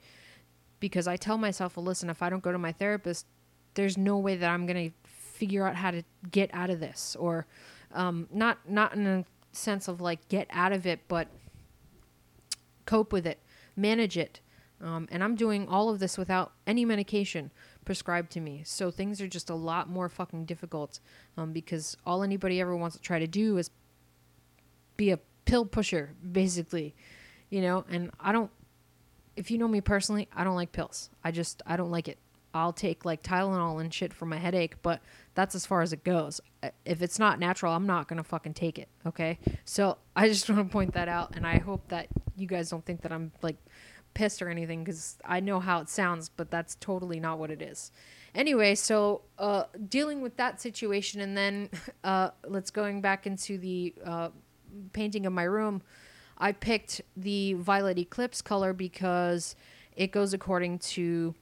because 0.80 1.06
i 1.06 1.16
tell 1.16 1.38
myself 1.38 1.76
well 1.76 1.84
listen 1.84 2.10
if 2.10 2.22
i 2.22 2.30
don't 2.30 2.42
go 2.42 2.52
to 2.52 2.58
my 2.58 2.72
therapist 2.72 3.26
there's 3.74 3.96
no 3.96 4.18
way 4.18 4.36
that 4.36 4.50
i'm 4.50 4.66
going 4.66 4.90
to 4.90 5.10
figure 5.10 5.66
out 5.66 5.76
how 5.76 5.90
to 5.90 6.02
get 6.30 6.50
out 6.52 6.70
of 6.70 6.80
this 6.80 7.16
or 7.18 7.46
um, 7.92 8.28
not 8.32 8.58
not 8.68 8.94
in 8.94 9.06
a 9.06 9.24
sense 9.52 9.88
of 9.88 10.00
like 10.00 10.28
get 10.28 10.46
out 10.50 10.72
of 10.72 10.86
it, 10.86 11.00
but 11.08 11.28
cope 12.86 13.12
with 13.12 13.26
it, 13.26 13.38
manage 13.76 14.16
it. 14.16 14.40
Um, 14.80 15.08
and 15.10 15.24
I'm 15.24 15.34
doing 15.34 15.66
all 15.66 15.88
of 15.88 15.98
this 15.98 16.16
without 16.16 16.52
any 16.66 16.84
medication 16.84 17.50
prescribed 17.84 18.30
to 18.32 18.40
me. 18.40 18.62
So 18.64 18.90
things 18.90 19.20
are 19.20 19.26
just 19.26 19.50
a 19.50 19.54
lot 19.54 19.88
more 19.88 20.08
fucking 20.08 20.44
difficult 20.44 21.00
um, 21.36 21.52
because 21.52 21.96
all 22.06 22.22
anybody 22.22 22.60
ever 22.60 22.76
wants 22.76 22.96
to 22.96 23.02
try 23.02 23.18
to 23.18 23.26
do 23.26 23.56
is 23.58 23.70
be 24.96 25.10
a 25.10 25.18
pill 25.46 25.64
pusher, 25.64 26.14
basically, 26.32 26.94
you 27.50 27.60
know. 27.60 27.84
And 27.90 28.10
I 28.20 28.32
don't. 28.32 28.50
If 29.38 29.50
you 29.50 29.58
know 29.58 29.68
me 29.68 29.80
personally, 29.80 30.28
I 30.34 30.42
don't 30.42 30.56
like 30.56 30.72
pills. 30.72 31.10
I 31.22 31.30
just 31.30 31.62
I 31.66 31.76
don't 31.76 31.90
like 31.90 32.08
it. 32.08 32.18
I'll 32.54 32.72
take 32.72 33.04
like 33.04 33.22
Tylenol 33.22 33.80
and 33.80 33.92
shit 33.92 34.12
for 34.12 34.26
my 34.26 34.36
headache, 34.36 34.82
but 34.82 35.00
that's 35.34 35.54
as 35.54 35.64
far 35.64 35.80
as 35.82 35.92
it 35.92 36.02
goes. 36.02 36.40
If 36.84 37.02
it's 37.02 37.18
not 37.18 37.38
natural, 37.38 37.72
I'm 37.72 37.86
not 37.86 38.08
gonna 38.08 38.24
fucking 38.24 38.54
take 38.54 38.78
it. 38.78 38.88
Okay, 39.06 39.38
so 39.64 39.98
I 40.16 40.28
just 40.28 40.48
want 40.50 40.66
to 40.66 40.72
point 40.72 40.94
that 40.94 41.08
out, 41.08 41.36
and 41.36 41.46
I 41.46 41.58
hope 41.58 41.88
that 41.88 42.08
you 42.36 42.46
guys 42.46 42.68
don't 42.68 42.84
think 42.84 43.02
that 43.02 43.12
I'm 43.12 43.30
like 43.42 43.56
pissed 44.14 44.42
or 44.42 44.48
anything, 44.48 44.82
because 44.82 45.18
I 45.24 45.38
know 45.38 45.60
how 45.60 45.80
it 45.80 45.88
sounds, 45.88 46.28
but 46.28 46.50
that's 46.50 46.74
totally 46.76 47.20
not 47.20 47.38
what 47.38 47.50
it 47.50 47.62
is. 47.62 47.92
Anyway, 48.34 48.74
so 48.74 49.22
uh, 49.38 49.64
dealing 49.88 50.20
with 50.20 50.36
that 50.36 50.60
situation, 50.60 51.20
and 51.20 51.36
then 51.36 51.70
uh, 52.04 52.30
let's 52.46 52.70
going 52.70 53.00
back 53.00 53.26
into 53.26 53.58
the 53.58 53.94
uh, 54.04 54.30
painting 54.92 55.26
of 55.26 55.32
my 55.32 55.44
room. 55.44 55.82
I 56.38 56.52
picked 56.52 57.00
the 57.16 57.54
violet 57.54 57.98
eclipse 57.98 58.40
color 58.40 58.72
because 58.72 59.56
it 59.96 60.12
goes 60.12 60.32
according 60.32 60.78
to 60.78 61.34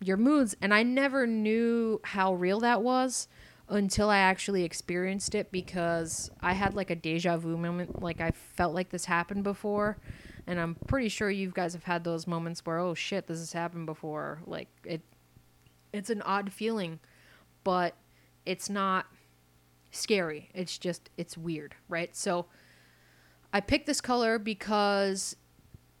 your 0.00 0.16
moods. 0.16 0.54
And 0.60 0.74
I 0.74 0.82
never 0.82 1.26
knew 1.26 2.00
how 2.04 2.34
real 2.34 2.60
that 2.60 2.82
was 2.82 3.28
until 3.68 4.10
I 4.10 4.18
actually 4.18 4.64
experienced 4.64 5.34
it 5.34 5.50
because 5.50 6.30
I 6.40 6.52
had 6.52 6.74
like 6.74 6.90
a 6.90 6.94
deja 6.94 7.38
vu 7.38 7.56
moment. 7.56 8.02
Like 8.02 8.20
I 8.20 8.32
felt 8.32 8.74
like 8.74 8.90
this 8.90 9.06
happened 9.06 9.44
before. 9.44 9.96
And 10.46 10.60
I'm 10.60 10.74
pretty 10.86 11.08
sure 11.08 11.30
you 11.30 11.50
guys 11.54 11.72
have 11.72 11.84
had 11.84 12.04
those 12.04 12.26
moments 12.26 12.66
where, 12.66 12.78
oh 12.78 12.94
shit, 12.94 13.28
this 13.28 13.38
has 13.38 13.52
happened 13.52 13.86
before. 13.86 14.40
Like 14.44 14.68
it, 14.84 15.00
it's 15.92 16.10
an 16.10 16.20
odd 16.22 16.52
feeling, 16.52 16.98
but 17.64 17.94
it's 18.44 18.68
not 18.68 19.06
scary. 19.92 20.50
It's 20.52 20.76
just, 20.76 21.10
it's 21.16 21.38
weird, 21.38 21.76
right? 21.88 22.14
So 22.14 22.46
I 23.52 23.60
picked 23.60 23.86
this 23.86 24.00
color 24.00 24.38
because 24.38 25.36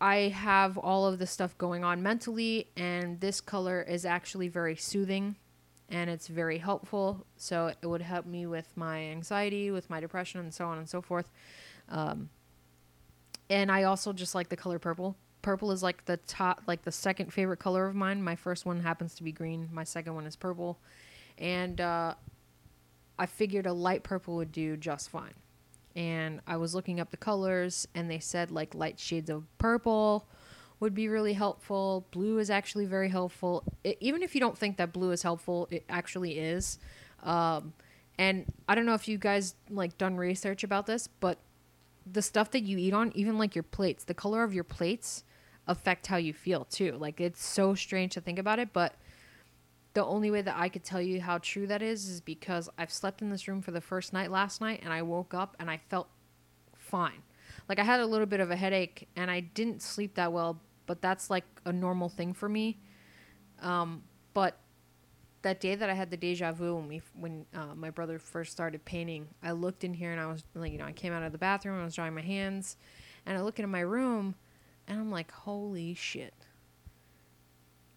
I 0.00 0.28
have 0.28 0.78
all 0.78 1.06
of 1.06 1.18
this 1.18 1.30
stuff 1.30 1.56
going 1.58 1.84
on 1.84 2.02
mentally, 2.02 2.68
and 2.76 3.20
this 3.20 3.40
color 3.40 3.82
is 3.82 4.04
actually 4.04 4.48
very 4.48 4.74
soothing 4.74 5.36
and 5.88 6.08
it's 6.08 6.26
very 6.26 6.58
helpful. 6.58 7.26
So 7.36 7.66
it 7.66 7.86
would 7.86 8.00
help 8.00 8.24
me 8.24 8.46
with 8.46 8.74
my 8.76 9.02
anxiety, 9.02 9.70
with 9.70 9.90
my 9.90 10.00
depression, 10.00 10.40
and 10.40 10.52
so 10.52 10.66
on 10.66 10.78
and 10.78 10.88
so 10.88 11.02
forth. 11.02 11.30
Um, 11.90 12.30
and 13.50 13.70
I 13.70 13.82
also 13.82 14.14
just 14.14 14.34
like 14.34 14.48
the 14.48 14.56
color 14.56 14.78
purple. 14.78 15.16
Purple 15.42 15.70
is 15.70 15.82
like 15.82 16.06
the 16.06 16.16
top, 16.16 16.62
like 16.66 16.82
the 16.82 16.92
second 16.92 17.32
favorite 17.32 17.58
color 17.58 17.86
of 17.86 17.94
mine. 17.94 18.22
My 18.22 18.36
first 18.36 18.64
one 18.64 18.80
happens 18.80 19.14
to 19.16 19.22
be 19.22 19.32
green. 19.32 19.68
My 19.70 19.84
second 19.84 20.14
one 20.14 20.24
is 20.24 20.34
purple, 20.34 20.78
and 21.36 21.78
uh, 21.80 22.14
I 23.18 23.26
figured 23.26 23.66
a 23.66 23.72
light 23.72 24.02
purple 24.02 24.36
would 24.36 24.52
do 24.52 24.78
just 24.78 25.10
fine 25.10 25.34
and 25.94 26.40
I 26.46 26.56
was 26.56 26.74
looking 26.74 27.00
up 27.00 27.10
the 27.10 27.16
colors 27.16 27.86
and 27.94 28.10
they 28.10 28.18
said 28.18 28.50
like 28.50 28.74
light 28.74 28.98
shades 28.98 29.30
of 29.30 29.46
purple 29.58 30.26
would 30.80 30.94
be 30.94 31.08
really 31.08 31.32
helpful. 31.32 32.06
Blue 32.10 32.38
is 32.38 32.50
actually 32.50 32.86
very 32.86 33.08
helpful. 33.08 33.62
It, 33.84 33.98
even 34.00 34.22
if 34.22 34.34
you 34.34 34.40
don't 34.40 34.58
think 34.58 34.78
that 34.78 34.92
blue 34.92 35.12
is 35.12 35.22
helpful, 35.22 35.68
it 35.70 35.84
actually 35.88 36.38
is. 36.38 36.78
Um, 37.22 37.72
and 38.18 38.46
I 38.68 38.74
don't 38.74 38.84
know 38.84 38.94
if 38.94 39.06
you 39.06 39.16
guys 39.16 39.54
like 39.70 39.96
done 39.96 40.16
research 40.16 40.64
about 40.64 40.86
this, 40.86 41.06
but 41.06 41.38
the 42.10 42.22
stuff 42.22 42.50
that 42.50 42.64
you 42.64 42.78
eat 42.78 42.92
on, 42.92 43.12
even 43.14 43.38
like 43.38 43.54
your 43.54 43.62
plates, 43.62 44.04
the 44.04 44.14
color 44.14 44.42
of 44.42 44.52
your 44.52 44.64
plates 44.64 45.24
affect 45.68 46.08
how 46.08 46.16
you 46.16 46.32
feel 46.32 46.64
too. 46.64 46.92
Like 46.98 47.20
it's 47.20 47.44
so 47.44 47.74
strange 47.74 48.14
to 48.14 48.20
think 48.20 48.38
about 48.38 48.58
it, 48.58 48.72
but 48.72 48.96
the 49.94 50.04
only 50.04 50.30
way 50.30 50.42
that 50.42 50.56
I 50.56 50.68
could 50.68 50.84
tell 50.84 51.00
you 51.00 51.20
how 51.20 51.38
true 51.38 51.66
that 51.66 51.82
is 51.82 52.08
is 52.08 52.20
because 52.20 52.68
I've 52.78 52.92
slept 52.92 53.20
in 53.20 53.30
this 53.30 53.46
room 53.46 53.60
for 53.60 53.72
the 53.72 53.80
first 53.80 54.12
night 54.12 54.30
last 54.30 54.60
night 54.60 54.80
and 54.82 54.92
I 54.92 55.02
woke 55.02 55.34
up 55.34 55.56
and 55.58 55.70
I 55.70 55.76
felt 55.76 56.08
fine. 56.74 57.22
Like 57.68 57.78
I 57.78 57.84
had 57.84 58.00
a 58.00 58.06
little 58.06 58.26
bit 58.26 58.40
of 58.40 58.50
a 58.50 58.56
headache 58.56 59.08
and 59.16 59.30
I 59.30 59.40
didn't 59.40 59.82
sleep 59.82 60.14
that 60.14 60.32
well, 60.32 60.60
but 60.86 61.02
that's 61.02 61.28
like 61.28 61.44
a 61.64 61.72
normal 61.72 62.08
thing 62.08 62.32
for 62.32 62.48
me. 62.48 62.78
Um, 63.60 64.02
but 64.32 64.58
that 65.42 65.60
day 65.60 65.74
that 65.74 65.90
I 65.90 65.94
had 65.94 66.10
the 66.10 66.16
deja 66.16 66.52
vu 66.52 66.76
when 66.76 66.88
we 66.88 67.02
when 67.14 67.44
uh, 67.54 67.74
my 67.74 67.90
brother 67.90 68.18
first 68.18 68.52
started 68.52 68.84
painting, 68.84 69.28
I 69.42 69.52
looked 69.52 69.84
in 69.84 69.92
here 69.92 70.12
and 70.12 70.20
I 70.20 70.26
was 70.26 70.42
like, 70.54 70.72
you 70.72 70.78
know, 70.78 70.86
I 70.86 70.92
came 70.92 71.12
out 71.12 71.22
of 71.22 71.32
the 71.32 71.38
bathroom, 71.38 71.74
and 71.74 71.82
I 71.82 71.84
was 71.84 71.94
drying 71.94 72.14
my 72.14 72.22
hands, 72.22 72.76
and 73.26 73.36
I 73.36 73.42
look 73.42 73.58
into 73.58 73.68
my 73.68 73.80
room, 73.80 74.36
and 74.86 74.98
I'm 74.98 75.10
like, 75.10 75.30
holy 75.32 75.94
shit 75.94 76.32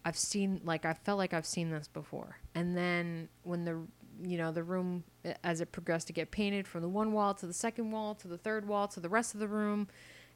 I've 0.06 0.18
seen 0.18 0.62
like 0.64 0.86
I 0.86 0.94
felt 0.94 1.18
like 1.18 1.34
I've 1.34 1.48
seen 1.48 1.72
this 1.72 1.88
before. 1.88 2.38
And 2.54 2.78
then 2.78 3.28
when 3.42 3.66
the 3.66 3.82
you 4.22 4.38
know 4.38 4.52
the 4.52 4.64
room 4.64 5.04
uh, 5.26 5.34
as 5.44 5.60
it 5.60 5.72
progressed 5.72 6.08
to 6.08 6.14
get 6.14 6.30
painted 6.30 6.68
from 6.68 6.84
the 6.84 6.88
one 6.88 7.12
wall 7.12 7.34
to 7.34 7.48
the 7.48 7.54
second 7.54 7.92
wall 7.92 8.14
to 8.16 8.28
the 8.28 8.38
third 8.38 8.68
wall 8.68 8.88
to 8.90 9.00
the 9.00 9.10
rest 9.10 9.34
of 9.34 9.40
the 9.40 9.48
room, 9.48 9.88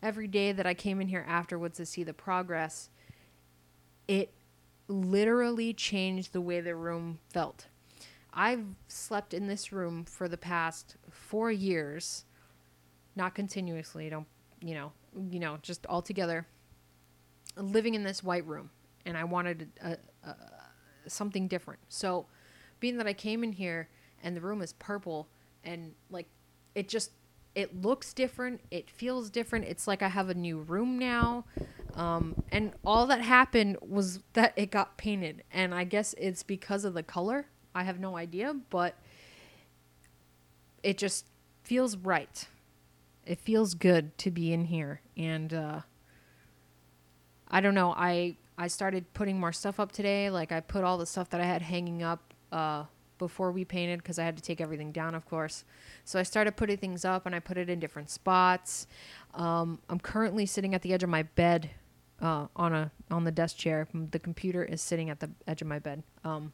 every 0.02 0.28
day 0.28 0.52
that 0.52 0.66
I 0.66 0.74
came 0.74 1.00
in 1.00 1.08
here 1.08 1.24
afterwards 1.28 1.78
to 1.78 1.86
see 1.86 2.04
the 2.04 2.16
progress, 2.16 2.90
it 4.08 4.34
literally 4.88 5.72
changed 5.72 6.34
the 6.34 6.42
way 6.42 6.60
the 6.60 6.76
room 6.76 7.20
felt. 7.30 7.68
I've 8.34 8.66
slept 8.88 9.36
in 9.36 9.48
this 9.48 9.72
room 9.72 10.04
for 10.04 10.28
the 10.28 10.38
past 10.38 10.96
4 11.10 11.52
years, 11.52 12.26
not 13.16 13.36
continuously, 13.36 14.10
don't 14.10 14.28
you 14.62 14.74
know, 14.74 14.92
you 15.30 15.40
know, 15.40 15.60
just 15.62 15.86
all 15.86 16.02
together 16.02 16.48
living 17.56 17.94
in 17.94 18.04
this 18.04 18.24
white 18.24 18.46
room 18.48 18.70
and 19.10 19.18
I 19.18 19.26
wanted 19.26 19.70
a, 19.82 19.98
a, 20.24 20.36
something 21.08 21.48
different. 21.48 21.82
So, 21.90 22.28
being 22.80 22.98
that 22.98 23.08
I 23.08 23.14
came 23.14 23.44
in 23.44 23.52
here 23.52 23.90
and 24.24 24.38
the 24.38 24.42
room 24.42 24.62
is 24.62 24.74
purple 24.74 25.28
and 25.66 25.94
like 26.10 26.28
it 26.76 26.88
just 26.88 27.12
it 27.56 27.82
looks 27.82 28.14
different, 28.14 28.62
it 28.72 28.90
feels 28.90 29.30
different. 29.30 29.66
It's 29.66 29.88
like 29.88 30.02
I 30.02 30.08
have 30.08 30.30
a 30.30 30.34
new 30.34 30.60
room 30.60 30.98
now. 30.98 31.46
Um, 31.96 32.44
and 32.52 32.72
all 32.86 33.08
that 33.08 33.22
happened 33.22 33.78
was 33.82 34.20
that 34.34 34.54
it 34.56 34.72
got 34.72 34.98
painted, 34.98 35.44
and 35.52 35.74
I 35.74 35.84
guess 35.84 36.14
it's 36.18 36.44
because 36.44 36.86
of 36.86 36.94
the 36.94 37.04
color. 37.04 37.48
I 37.74 37.84
have 37.84 38.00
no 38.00 38.16
idea, 38.16 38.56
but 38.70 38.96
it 40.84 40.98
just 40.98 41.26
feels 41.64 41.98
right. 41.98 42.48
it 43.26 43.40
feels 43.40 43.74
good 43.74 44.18
to 44.20 44.32
be 44.32 44.54
in 44.54 44.66
here, 44.66 45.02
and 45.18 45.54
uh, 45.54 45.82
I 47.48 47.60
don't 47.60 47.76
know. 47.76 47.94
I 47.98 48.38
I 48.60 48.68
started 48.68 49.12
putting 49.14 49.40
more 49.40 49.54
stuff 49.54 49.80
up 49.80 49.94
today. 49.94 50.30
Like 50.30 50.52
I 50.52 50.60
put 50.60 50.84
all 50.84 50.98
the 50.98 51.06
stuff 51.06 51.30
that 51.30 51.40
I 51.40 51.46
had 51.46 51.62
hanging 51.62 52.04
up 52.04 52.34
uh, 52.52 52.84
before 53.18 53.54
we 53.54 53.64
painted 53.64 54.00
because 54.00 54.20
I 54.20 54.26
had 54.26 54.36
to 54.36 54.44
take 54.44 54.60
everything 54.60 54.92
down, 54.92 55.16
of 55.16 55.26
course. 55.26 55.64
So 56.04 56.20
I 56.20 56.24
started 56.24 56.58
putting 56.58 56.76
things 56.76 57.06
up, 57.06 57.26
and 57.26 57.34
I 57.34 57.40
put 57.40 57.58
it 57.58 57.70
in 57.70 57.80
different 57.80 58.10
spots. 58.10 58.86
Um, 59.34 59.80
I'm 59.90 60.00
currently 60.00 60.46
sitting 60.46 60.76
at 60.76 60.82
the 60.82 60.94
edge 60.94 61.04
of 61.04 61.10
my 61.10 61.24
bed 61.24 61.70
uh, 62.22 62.48
on 62.54 62.74
a 62.74 62.92
on 63.10 63.24
the 63.24 63.32
desk 63.32 63.56
chair. 63.56 63.88
The 63.94 64.20
computer 64.20 64.64
is 64.64 64.82
sitting 64.82 65.10
at 65.10 65.22
the 65.22 65.30
edge 65.48 65.62
of 65.62 65.70
my 65.70 65.80
bed. 65.80 66.04
Um, 66.26 66.52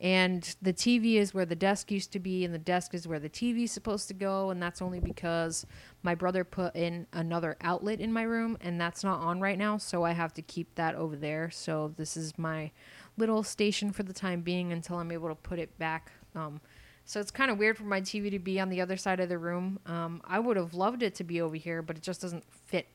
and 0.00 0.56
the 0.62 0.72
TV 0.72 1.16
is 1.16 1.34
where 1.34 1.44
the 1.44 1.54
desk 1.54 1.90
used 1.90 2.10
to 2.12 2.18
be, 2.18 2.44
and 2.44 2.54
the 2.54 2.58
desk 2.58 2.94
is 2.94 3.06
where 3.06 3.18
the 3.18 3.28
TV 3.28 3.64
is 3.64 3.72
supposed 3.72 4.08
to 4.08 4.14
go, 4.14 4.48
and 4.48 4.62
that's 4.62 4.80
only 4.80 4.98
because 4.98 5.66
my 6.02 6.14
brother 6.14 6.42
put 6.42 6.74
in 6.74 7.06
another 7.12 7.56
outlet 7.60 8.00
in 8.00 8.10
my 8.10 8.22
room, 8.22 8.56
and 8.62 8.80
that's 8.80 9.04
not 9.04 9.20
on 9.20 9.40
right 9.40 9.58
now, 9.58 9.76
so 9.76 10.02
I 10.04 10.12
have 10.12 10.32
to 10.34 10.42
keep 10.42 10.74
that 10.76 10.94
over 10.94 11.16
there. 11.16 11.50
So 11.50 11.92
this 11.98 12.16
is 12.16 12.38
my 12.38 12.70
little 13.18 13.42
station 13.42 13.92
for 13.92 14.02
the 14.02 14.14
time 14.14 14.40
being 14.40 14.72
until 14.72 14.96
I'm 14.96 15.12
able 15.12 15.28
to 15.28 15.34
put 15.34 15.58
it 15.58 15.78
back. 15.78 16.12
Um, 16.34 16.62
so 17.04 17.20
it's 17.20 17.30
kind 17.30 17.50
of 17.50 17.58
weird 17.58 17.76
for 17.76 17.84
my 17.84 18.00
TV 18.00 18.30
to 18.30 18.38
be 18.38 18.58
on 18.58 18.70
the 18.70 18.80
other 18.80 18.96
side 18.96 19.20
of 19.20 19.28
the 19.28 19.36
room. 19.36 19.80
Um, 19.84 20.22
I 20.24 20.38
would 20.38 20.56
have 20.56 20.72
loved 20.72 21.02
it 21.02 21.14
to 21.16 21.24
be 21.24 21.42
over 21.42 21.56
here, 21.56 21.82
but 21.82 21.96
it 21.96 22.02
just 22.02 22.22
doesn't 22.22 22.44
fit 22.66 22.86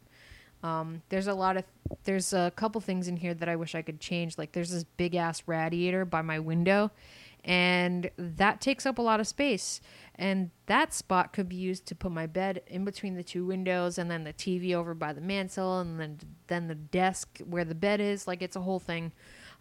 um, 0.66 1.04
there's 1.10 1.28
a 1.28 1.34
lot 1.36 1.58
of 1.58 1.64
there's 2.06 2.34
a 2.34 2.52
couple 2.56 2.82
things 2.82 3.08
in 3.08 3.18
here 3.18 3.36
that 3.36 3.48
I 3.48 3.56
wish 3.56 3.76
I 3.76 3.84
could 3.84 4.00
change. 4.00 4.36
Like 4.40 4.54
there's 4.54 4.72
this 4.72 4.84
big 4.84 5.14
ass 5.14 5.44
radiator 5.46 6.06
by 6.06 6.24
my 6.24 6.40
window, 6.40 6.90
and 7.44 8.10
that 8.18 8.62
takes 8.62 8.88
up 8.88 8.98
a 8.98 9.02
lot 9.02 9.20
of 9.20 9.28
space. 9.28 9.80
And 10.16 10.50
that 10.66 10.92
spot 10.92 11.34
could 11.34 11.48
be 11.48 11.56
used 11.56 11.86
to 11.88 11.96
put 11.96 12.12
my 12.12 12.26
bed 12.26 12.64
in 12.66 12.84
between 12.84 13.16
the 13.16 13.22
two 13.22 13.46
windows, 13.46 14.00
and 14.00 14.10
then 14.10 14.24
the 14.24 14.34
TV 14.34 14.74
over 14.74 14.96
by 14.96 15.14
the 15.14 15.22
mantel, 15.22 15.82
and 15.82 16.00
then 16.00 16.18
then 16.48 16.68
the 16.68 16.76
desk 16.76 17.40
where 17.48 17.66
the 17.66 17.76
bed 17.76 18.02
is. 18.02 18.28
Like 18.28 18.42
it's 18.42 18.56
a 18.56 18.62
whole 18.62 18.80
thing. 18.80 19.12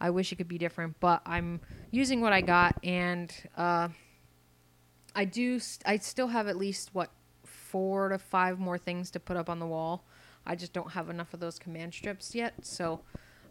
I 0.01 0.09
wish 0.09 0.33
it 0.33 0.37
could 0.37 0.49
be 0.49 0.59
different, 0.59 0.99
but 1.01 1.21
I'm 1.27 1.61
using 1.91 2.23
what 2.23 2.33
I 2.33 2.41
got, 2.41 2.83
and 2.83 3.31
uh, 3.59 3.89
I 5.15 5.27
do. 5.27 5.59
St- 5.59 5.87
I 5.87 5.99
still 5.99 6.29
have 6.29 6.49
at 6.49 6.57
least 6.57 6.95
what 6.95 7.11
four 7.45 8.09
to 8.09 8.19
five 8.19 8.59
more 8.59 8.79
things 8.79 9.11
to 9.11 9.21
put 9.21 9.37
up 9.37 9.51
on 9.51 9.59
the 9.59 9.67
wall. 9.67 10.07
I 10.47 10.55
just 10.55 10.73
don't 10.73 10.93
have 10.93 11.09
enough 11.09 11.33
of 11.35 11.41
those 11.41 11.59
command 11.59 11.95
strips 11.95 12.35
yet, 12.35 12.55
so 12.63 13.01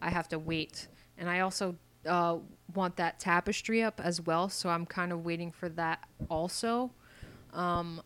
I 0.01 0.09
have 0.09 0.27
to 0.29 0.39
wait. 0.39 0.87
And 1.17 1.29
I 1.29 1.39
also 1.41 1.75
uh, 2.05 2.37
want 2.73 2.97
that 2.97 3.19
tapestry 3.19 3.81
up 3.81 3.99
as 4.03 4.21
well, 4.21 4.49
so 4.49 4.69
I'm 4.69 4.85
kind 4.85 5.11
of 5.11 5.25
waiting 5.25 5.51
for 5.51 5.69
that 5.69 6.03
also, 6.29 6.91
um, 7.53 8.01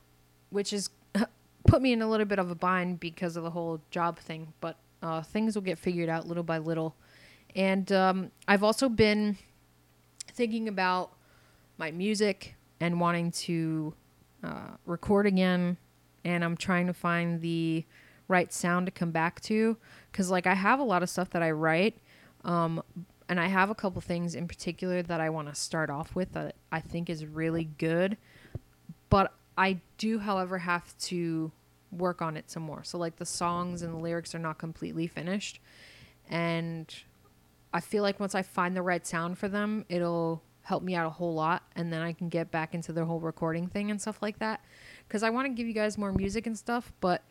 which 0.50 0.74
is 0.74 0.90
put 1.68 1.82
me 1.82 1.94
in 1.94 2.02
a 2.02 2.10
little 2.10 2.26
bit 2.26 2.40
of 2.40 2.50
a 2.52 2.56
bind 2.56 3.00
because 3.00 3.36
of 3.38 3.44
the 3.44 3.50
whole 3.50 3.82
job 3.90 4.20
thing. 4.20 4.54
But 4.62 4.78
uh, 5.02 5.22
things 5.22 5.56
will 5.56 5.64
get 5.64 5.80
figured 5.80 6.10
out 6.10 6.28
little 6.28 6.44
by 6.44 6.58
little. 6.58 6.96
And 7.56 7.92
um, 7.92 8.32
I've 8.48 8.64
also 8.64 8.90
been 8.90 9.38
thinking 10.32 10.68
about 10.68 11.14
my 11.78 11.92
music 11.92 12.56
and 12.80 13.00
wanting 13.00 13.32
to 13.32 13.94
uh, 14.44 14.76
record 14.86 15.26
again, 15.26 15.78
and 16.24 16.44
I'm 16.44 16.56
trying 16.56 16.88
to 16.88 16.94
find 16.94 17.42
the 17.42 17.86
right 18.28 18.52
sound 18.54 18.86
to 18.86 18.92
come 18.92 19.12
back 19.12 19.40
to 19.42 19.78
because 20.12 20.30
like 20.30 20.48
i 20.48 20.54
have 20.54 20.80
a 20.80 20.84
lot 20.84 21.04
of 21.04 21.10
stuff 21.10 21.30
that 21.30 21.42
i 21.42 21.52
write 21.52 21.98
um, 22.44 22.82
and 23.30 23.40
i 23.40 23.48
have 23.48 23.70
a 23.70 23.76
couple 23.76 24.02
things 24.02 24.36
in 24.36 24.48
particular 24.48 25.02
that 25.02 25.22
i 25.22 25.30
want 25.30 25.48
to 25.48 25.56
start 25.56 25.90
off 25.90 26.16
with 26.16 26.34
that 26.34 26.56
i 26.72 26.80
think 26.80 27.10
is 27.10 27.26
really 27.26 27.70
good 27.78 28.18
but 29.10 29.34
i 29.58 29.80
do 29.98 30.20
however 30.20 30.58
have 30.58 30.98
to 30.98 31.52
work 31.92 32.22
on 32.22 32.38
it 32.38 32.50
some 32.50 32.64
more. 32.64 32.84
So 32.84 32.98
like 32.98 33.18
the 33.18 33.26
songs 33.26 33.82
and 33.82 33.94
the 33.94 33.98
lyrics 33.98 34.36
are 34.36 34.40
not 34.40 34.58
completely 34.58 35.08
finished 35.08 35.60
and 36.30 36.94
i 37.74 37.80
feel 37.80 38.04
like 38.04 38.20
once 38.20 38.36
i 38.36 38.42
find 38.42 38.76
the 38.76 38.82
right 38.82 39.08
sound 39.08 39.38
for 39.38 39.48
them 39.48 39.86
it'll 39.88 40.42
help 40.64 40.84
me 40.84 40.94
out 40.94 41.06
a 41.06 41.10
whole 41.10 41.34
lot 41.34 41.64
and 41.78 41.92
then 41.94 42.02
i 42.02 42.12
can 42.12 42.28
get 42.28 42.52
back 42.52 42.74
into 42.74 42.92
the 42.92 43.06
whole 43.06 43.22
recording 43.22 43.66
thing 43.66 43.90
and 43.90 44.02
stuff 44.02 44.22
like 44.22 44.40
that. 44.40 44.62
Because 45.08 45.24
i 45.24 45.30
want 45.30 45.46
to 45.46 45.54
give 45.54 45.68
you 45.68 45.74
guys 45.74 45.98
more 45.98 46.12
music 46.12 46.46
and 46.46 46.58
stuff 46.58 46.92
but 47.00 47.24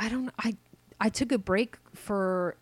I 0.00 0.08
don't 0.08 0.30
I 0.38 0.56
I 1.00 1.08
took 1.08 1.32
a 1.32 1.38
break 1.38 1.76
for 1.94 2.56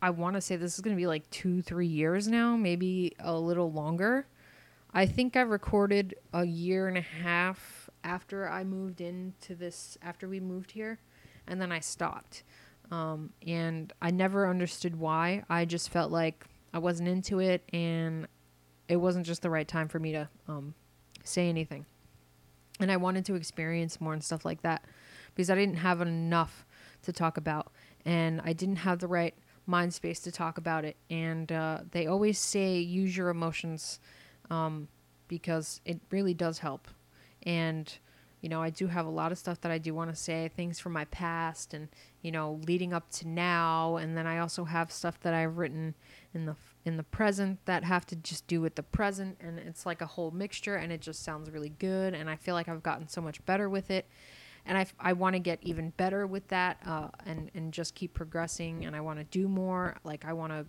I 0.00 0.10
want 0.10 0.34
to 0.36 0.40
say 0.40 0.56
this 0.56 0.74
is 0.74 0.80
going 0.80 0.94
to 0.96 1.00
be 1.00 1.06
like 1.06 1.28
2 1.30 1.62
3 1.62 1.86
years 1.86 2.28
now, 2.28 2.56
maybe 2.56 3.14
a 3.18 3.34
little 3.34 3.72
longer. 3.72 4.26
I 4.94 5.06
think 5.06 5.36
I 5.36 5.42
recorded 5.42 6.14
a 6.32 6.44
year 6.44 6.88
and 6.88 6.96
a 6.96 7.02
half 7.02 7.90
after 8.04 8.48
I 8.48 8.64
moved 8.64 9.00
into 9.00 9.54
this 9.54 9.98
after 10.02 10.28
we 10.28 10.40
moved 10.40 10.70
here 10.70 10.98
and 11.46 11.60
then 11.60 11.72
I 11.72 11.80
stopped. 11.80 12.42
Um, 12.90 13.30
and 13.46 13.92
I 14.00 14.10
never 14.10 14.48
understood 14.48 14.96
why. 14.96 15.44
I 15.50 15.64
just 15.64 15.90
felt 15.90 16.10
like 16.10 16.46
I 16.72 16.78
wasn't 16.78 17.08
into 17.08 17.40
it 17.40 17.62
and 17.72 18.26
it 18.88 18.96
wasn't 18.96 19.26
just 19.26 19.42
the 19.42 19.50
right 19.50 19.68
time 19.68 19.88
for 19.88 19.98
me 19.98 20.12
to 20.12 20.28
um, 20.46 20.74
say 21.22 21.48
anything. 21.48 21.84
And 22.80 22.90
I 22.90 22.96
wanted 22.96 23.24
to 23.26 23.34
experience 23.34 24.00
more 24.00 24.12
and 24.12 24.22
stuff 24.22 24.44
like 24.44 24.62
that 24.62 24.84
because 25.34 25.50
I 25.50 25.54
didn't 25.54 25.76
have 25.76 26.00
enough 26.00 26.64
to 27.02 27.12
talk 27.12 27.36
about, 27.36 27.72
and 28.04 28.40
I 28.44 28.52
didn't 28.52 28.76
have 28.76 28.98
the 28.98 29.08
right 29.08 29.34
mind 29.66 29.92
space 29.94 30.20
to 30.20 30.32
talk 30.32 30.58
about 30.58 30.84
it. 30.84 30.96
And 31.10 31.50
uh, 31.52 31.80
they 31.90 32.06
always 32.06 32.38
say 32.38 32.78
use 32.78 33.16
your 33.16 33.28
emotions 33.28 34.00
um, 34.50 34.88
because 35.28 35.80
it 35.84 36.00
really 36.10 36.34
does 36.34 36.60
help. 36.60 36.88
And 37.42 37.92
you 38.40 38.48
know, 38.48 38.62
I 38.62 38.70
do 38.70 38.86
have 38.86 39.04
a 39.04 39.10
lot 39.10 39.32
of 39.32 39.38
stuff 39.38 39.60
that 39.62 39.72
I 39.72 39.78
do 39.78 39.92
want 39.94 40.10
to 40.10 40.16
say, 40.16 40.48
things 40.54 40.78
from 40.78 40.92
my 40.92 41.06
past 41.06 41.74
and, 41.74 41.88
you 42.22 42.30
know, 42.30 42.60
leading 42.68 42.92
up 42.92 43.10
to 43.12 43.26
now, 43.26 43.96
and 43.96 44.16
then 44.16 44.28
I 44.28 44.38
also 44.38 44.64
have 44.64 44.92
stuff 44.92 45.18
that 45.20 45.34
I've 45.34 45.58
written 45.58 45.94
in 46.32 46.46
the 46.46 46.54
in 46.84 46.96
the 46.96 47.02
present 47.02 47.58
that 47.66 47.84
have 47.84 48.06
to 48.06 48.16
just 48.16 48.46
do 48.46 48.60
with 48.60 48.74
the 48.74 48.82
present 48.82 49.36
and 49.40 49.58
it's 49.58 49.84
like 49.84 50.00
a 50.00 50.06
whole 50.06 50.30
mixture 50.30 50.76
and 50.76 50.90
it 50.90 51.00
just 51.00 51.22
sounds 51.22 51.50
really 51.50 51.68
good 51.68 52.14
and 52.14 52.30
I 52.30 52.36
feel 52.36 52.54
like 52.54 52.66
I've 52.66 52.82
gotten 52.82 53.08
so 53.08 53.20
much 53.20 53.44
better 53.44 53.68
with 53.68 53.90
it 53.90 54.06
and 54.68 54.76
I, 54.76 54.86
I 55.00 55.14
want 55.14 55.32
to 55.32 55.40
get 55.40 55.58
even 55.62 55.90
better 55.96 56.26
with 56.26 56.46
that 56.48 56.78
uh, 56.86 57.08
and, 57.24 57.50
and 57.54 57.72
just 57.72 57.94
keep 57.94 58.12
progressing 58.12 58.84
and 58.84 58.94
I 58.94 59.00
want 59.00 59.18
to 59.18 59.24
do 59.24 59.48
more. 59.48 59.96
Like 60.04 60.26
I 60.26 60.34
want 60.34 60.52
to 60.52 60.66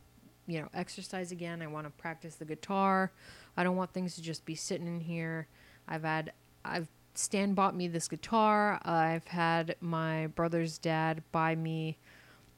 you 0.47 0.62
know 0.62 0.69
exercise 0.73 1.33
again. 1.33 1.62
I 1.62 1.67
want 1.67 1.85
to 1.85 1.91
practice 1.91 2.35
the 2.35 2.45
guitar. 2.45 3.12
I 3.57 3.63
don't 3.63 3.75
want 3.75 3.93
things 3.93 4.15
to 4.15 4.21
just 4.21 4.45
be 4.45 4.55
sitting 4.55 4.88
in 4.88 5.01
here. 5.01 5.47
I've 5.88 6.03
had 6.03 6.31
I've 6.63 6.88
Stan 7.13 7.53
bought 7.53 7.75
me 7.75 7.89
this 7.89 8.07
guitar. 8.07 8.79
I've 8.85 9.27
had 9.27 9.75
my 9.81 10.27
brother's 10.27 10.77
dad 10.77 11.21
buy 11.33 11.55
me 11.55 11.99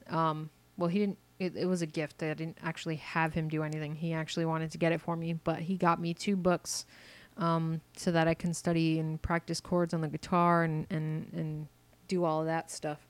um, 0.08 0.48
well 0.78 0.88
he 0.88 1.00
didn't 1.00 1.18
it, 1.40 1.56
it 1.56 1.66
was 1.66 1.82
a 1.82 1.86
gift. 1.86 2.22
I 2.22 2.34
didn't 2.34 2.58
actually 2.62 2.96
have 2.96 3.34
him 3.34 3.48
do 3.48 3.64
anything. 3.64 3.96
He 3.96 4.12
actually 4.12 4.44
wanted 4.44 4.70
to 4.70 4.78
get 4.78 4.92
it 4.92 5.00
for 5.00 5.16
me 5.16 5.32
but 5.32 5.58
he 5.58 5.76
got 5.76 6.00
me 6.00 6.14
two 6.14 6.36
books 6.36 6.86
um, 7.42 7.80
so 7.96 8.12
that 8.12 8.28
I 8.28 8.34
can 8.34 8.54
study 8.54 9.00
and 9.00 9.20
practice 9.20 9.60
chords 9.60 9.92
on 9.92 10.00
the 10.00 10.08
guitar 10.08 10.62
and, 10.62 10.86
and, 10.90 11.28
and 11.32 11.66
do 12.06 12.24
all 12.24 12.40
of 12.40 12.46
that 12.46 12.70
stuff. 12.70 13.08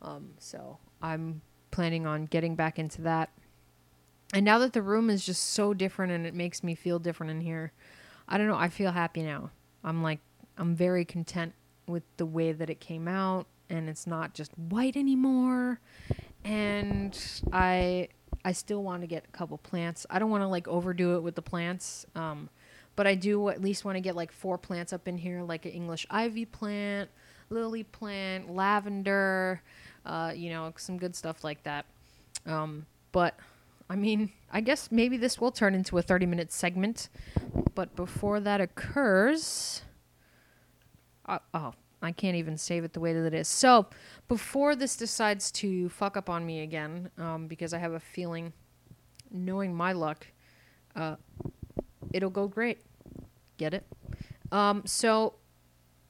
Um, 0.00 0.30
so 0.38 0.78
I'm 1.02 1.42
planning 1.70 2.06
on 2.06 2.24
getting 2.24 2.56
back 2.56 2.78
into 2.78 3.02
that. 3.02 3.28
And 4.32 4.46
now 4.46 4.58
that 4.60 4.72
the 4.72 4.80
room 4.80 5.10
is 5.10 5.26
just 5.26 5.50
so 5.50 5.74
different 5.74 6.10
and 6.10 6.26
it 6.26 6.32
makes 6.32 6.64
me 6.64 6.74
feel 6.74 6.98
different 6.98 7.30
in 7.30 7.42
here, 7.42 7.72
I 8.26 8.38
don't 8.38 8.46
know, 8.46 8.56
I 8.56 8.70
feel 8.70 8.92
happy 8.92 9.22
now. 9.22 9.50
I'm 9.84 10.02
like, 10.02 10.20
I'm 10.56 10.74
very 10.74 11.04
content 11.04 11.52
with 11.86 12.02
the 12.16 12.26
way 12.26 12.52
that 12.52 12.70
it 12.70 12.80
came 12.80 13.06
out 13.06 13.46
and 13.68 13.90
it's 13.90 14.06
not 14.06 14.32
just 14.32 14.52
white 14.56 14.96
anymore. 14.96 15.80
And 16.44 17.16
I 17.52 18.08
I 18.42 18.52
still 18.52 18.82
want 18.82 19.02
to 19.02 19.06
get 19.06 19.24
a 19.28 19.36
couple 19.36 19.58
plants. 19.58 20.06
I 20.08 20.18
don't 20.18 20.30
want 20.30 20.42
to 20.42 20.48
like 20.48 20.66
overdo 20.66 21.16
it 21.16 21.20
with 21.20 21.34
the 21.34 21.42
plants. 21.42 22.06
Um, 22.14 22.48
but 22.96 23.06
I 23.06 23.14
do 23.14 23.48
at 23.50 23.62
least 23.62 23.84
want 23.84 23.96
to 23.96 24.00
get 24.00 24.16
like 24.16 24.32
four 24.32 24.58
plants 24.58 24.92
up 24.92 25.06
in 25.06 25.18
here, 25.18 25.42
like 25.42 25.66
an 25.66 25.72
English 25.72 26.06
ivy 26.10 26.46
plant, 26.46 27.10
lily 27.50 27.84
plant, 27.84 28.52
lavender, 28.52 29.62
uh, 30.04 30.32
you 30.34 30.50
know, 30.50 30.72
some 30.76 30.98
good 30.98 31.14
stuff 31.14 31.44
like 31.44 31.62
that. 31.64 31.84
Um, 32.46 32.86
but 33.12 33.38
I 33.88 33.96
mean, 33.96 34.32
I 34.50 34.60
guess 34.60 34.90
maybe 34.90 35.16
this 35.16 35.40
will 35.40 35.52
turn 35.52 35.74
into 35.74 35.98
a 35.98 36.02
30 36.02 36.26
minute 36.26 36.52
segment. 36.52 37.08
But 37.74 37.94
before 37.94 38.40
that 38.40 38.60
occurs, 38.60 39.82
uh, 41.26 41.38
oh, 41.52 41.74
I 42.02 42.12
can't 42.12 42.36
even 42.36 42.56
save 42.56 42.84
it 42.84 42.92
the 42.92 43.00
way 43.00 43.12
that 43.12 43.26
it 43.26 43.34
is. 43.34 43.48
So 43.48 43.86
before 44.28 44.74
this 44.74 44.96
decides 44.96 45.50
to 45.52 45.88
fuck 45.88 46.16
up 46.16 46.30
on 46.30 46.46
me 46.46 46.60
again, 46.60 47.10
um, 47.18 47.46
because 47.46 47.72
I 47.74 47.78
have 47.78 47.92
a 47.92 48.00
feeling, 48.00 48.52
knowing 49.30 49.74
my 49.74 49.92
luck, 49.92 50.26
uh, 50.94 51.16
it'll 52.12 52.30
go 52.30 52.48
great. 52.48 52.85
Get 53.56 53.74
it? 53.74 53.86
Um, 54.52 54.82
so 54.86 55.34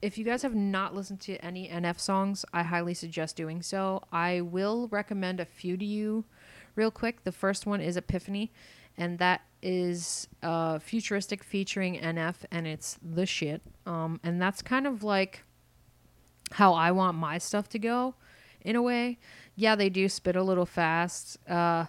if 0.01 0.17
you 0.17 0.25
guys 0.25 0.43
have 0.43 0.55
not 0.55 0.93
listened 0.93 1.21
to 1.21 1.43
any 1.43 1.67
NF 1.67 1.99
songs, 1.99 2.45
I 2.53 2.63
highly 2.63 2.93
suggest 2.93 3.35
doing 3.35 3.61
so. 3.61 4.03
I 4.11 4.41
will 4.41 4.87
recommend 4.89 5.39
a 5.39 5.45
few 5.45 5.77
to 5.77 5.85
you 5.85 6.25
real 6.75 6.91
quick. 6.91 7.23
The 7.23 7.31
first 7.31 7.65
one 7.65 7.81
is 7.81 7.97
Epiphany, 7.97 8.51
and 8.97 9.17
that 9.19 9.41
is 9.61 10.27
uh, 10.43 10.79
futuristic 10.79 11.43
featuring 11.43 11.99
NF, 11.99 12.35
and 12.51 12.67
it's 12.67 12.99
the 13.01 13.25
shit. 13.25 13.61
Um, 13.85 14.19
and 14.23 14.41
that's 14.41 14.61
kind 14.61 14.85
of 14.85 15.03
like 15.03 15.43
how 16.51 16.73
I 16.73 16.91
want 16.91 17.17
my 17.17 17.37
stuff 17.37 17.67
to 17.69 17.79
go 17.79 18.15
in 18.61 18.75
a 18.75 18.81
way. 18.81 19.17
Yeah, 19.55 19.75
they 19.75 19.89
do 19.89 20.07
spit 20.09 20.35
a 20.35 20.43
little 20.43 20.65
fast. 20.65 21.37
Uh, 21.49 21.85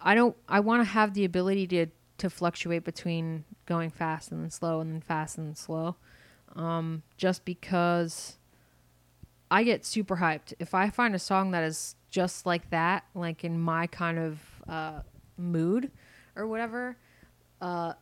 I 0.00 0.14
don't 0.14 0.36
I 0.48 0.60
want 0.60 0.80
to 0.80 0.90
have 0.90 1.14
the 1.14 1.24
ability 1.24 1.66
to 1.68 1.86
to 2.18 2.30
fluctuate 2.30 2.84
between 2.84 3.44
going 3.66 3.90
fast 3.90 4.32
and 4.32 4.42
then 4.42 4.50
slow 4.50 4.80
and 4.80 4.90
then 4.92 5.00
fast 5.00 5.38
and 5.38 5.48
then 5.48 5.54
slow. 5.54 5.96
Um, 6.54 7.02
just 7.16 7.44
because 7.44 8.38
I 9.50 9.62
get 9.62 9.84
super 9.84 10.16
hyped. 10.16 10.54
If 10.58 10.74
I 10.74 10.90
find 10.90 11.14
a 11.14 11.18
song 11.18 11.50
that 11.52 11.64
is 11.64 11.96
just 12.10 12.46
like 12.46 12.70
that, 12.70 13.04
like 13.14 13.44
in 13.44 13.60
my 13.60 13.86
kind 13.86 14.18
of 14.18 14.40
uh, 14.68 15.00
mood 15.36 15.90
or 16.34 16.46
whatever, 16.46 16.96
uh, 17.60 17.92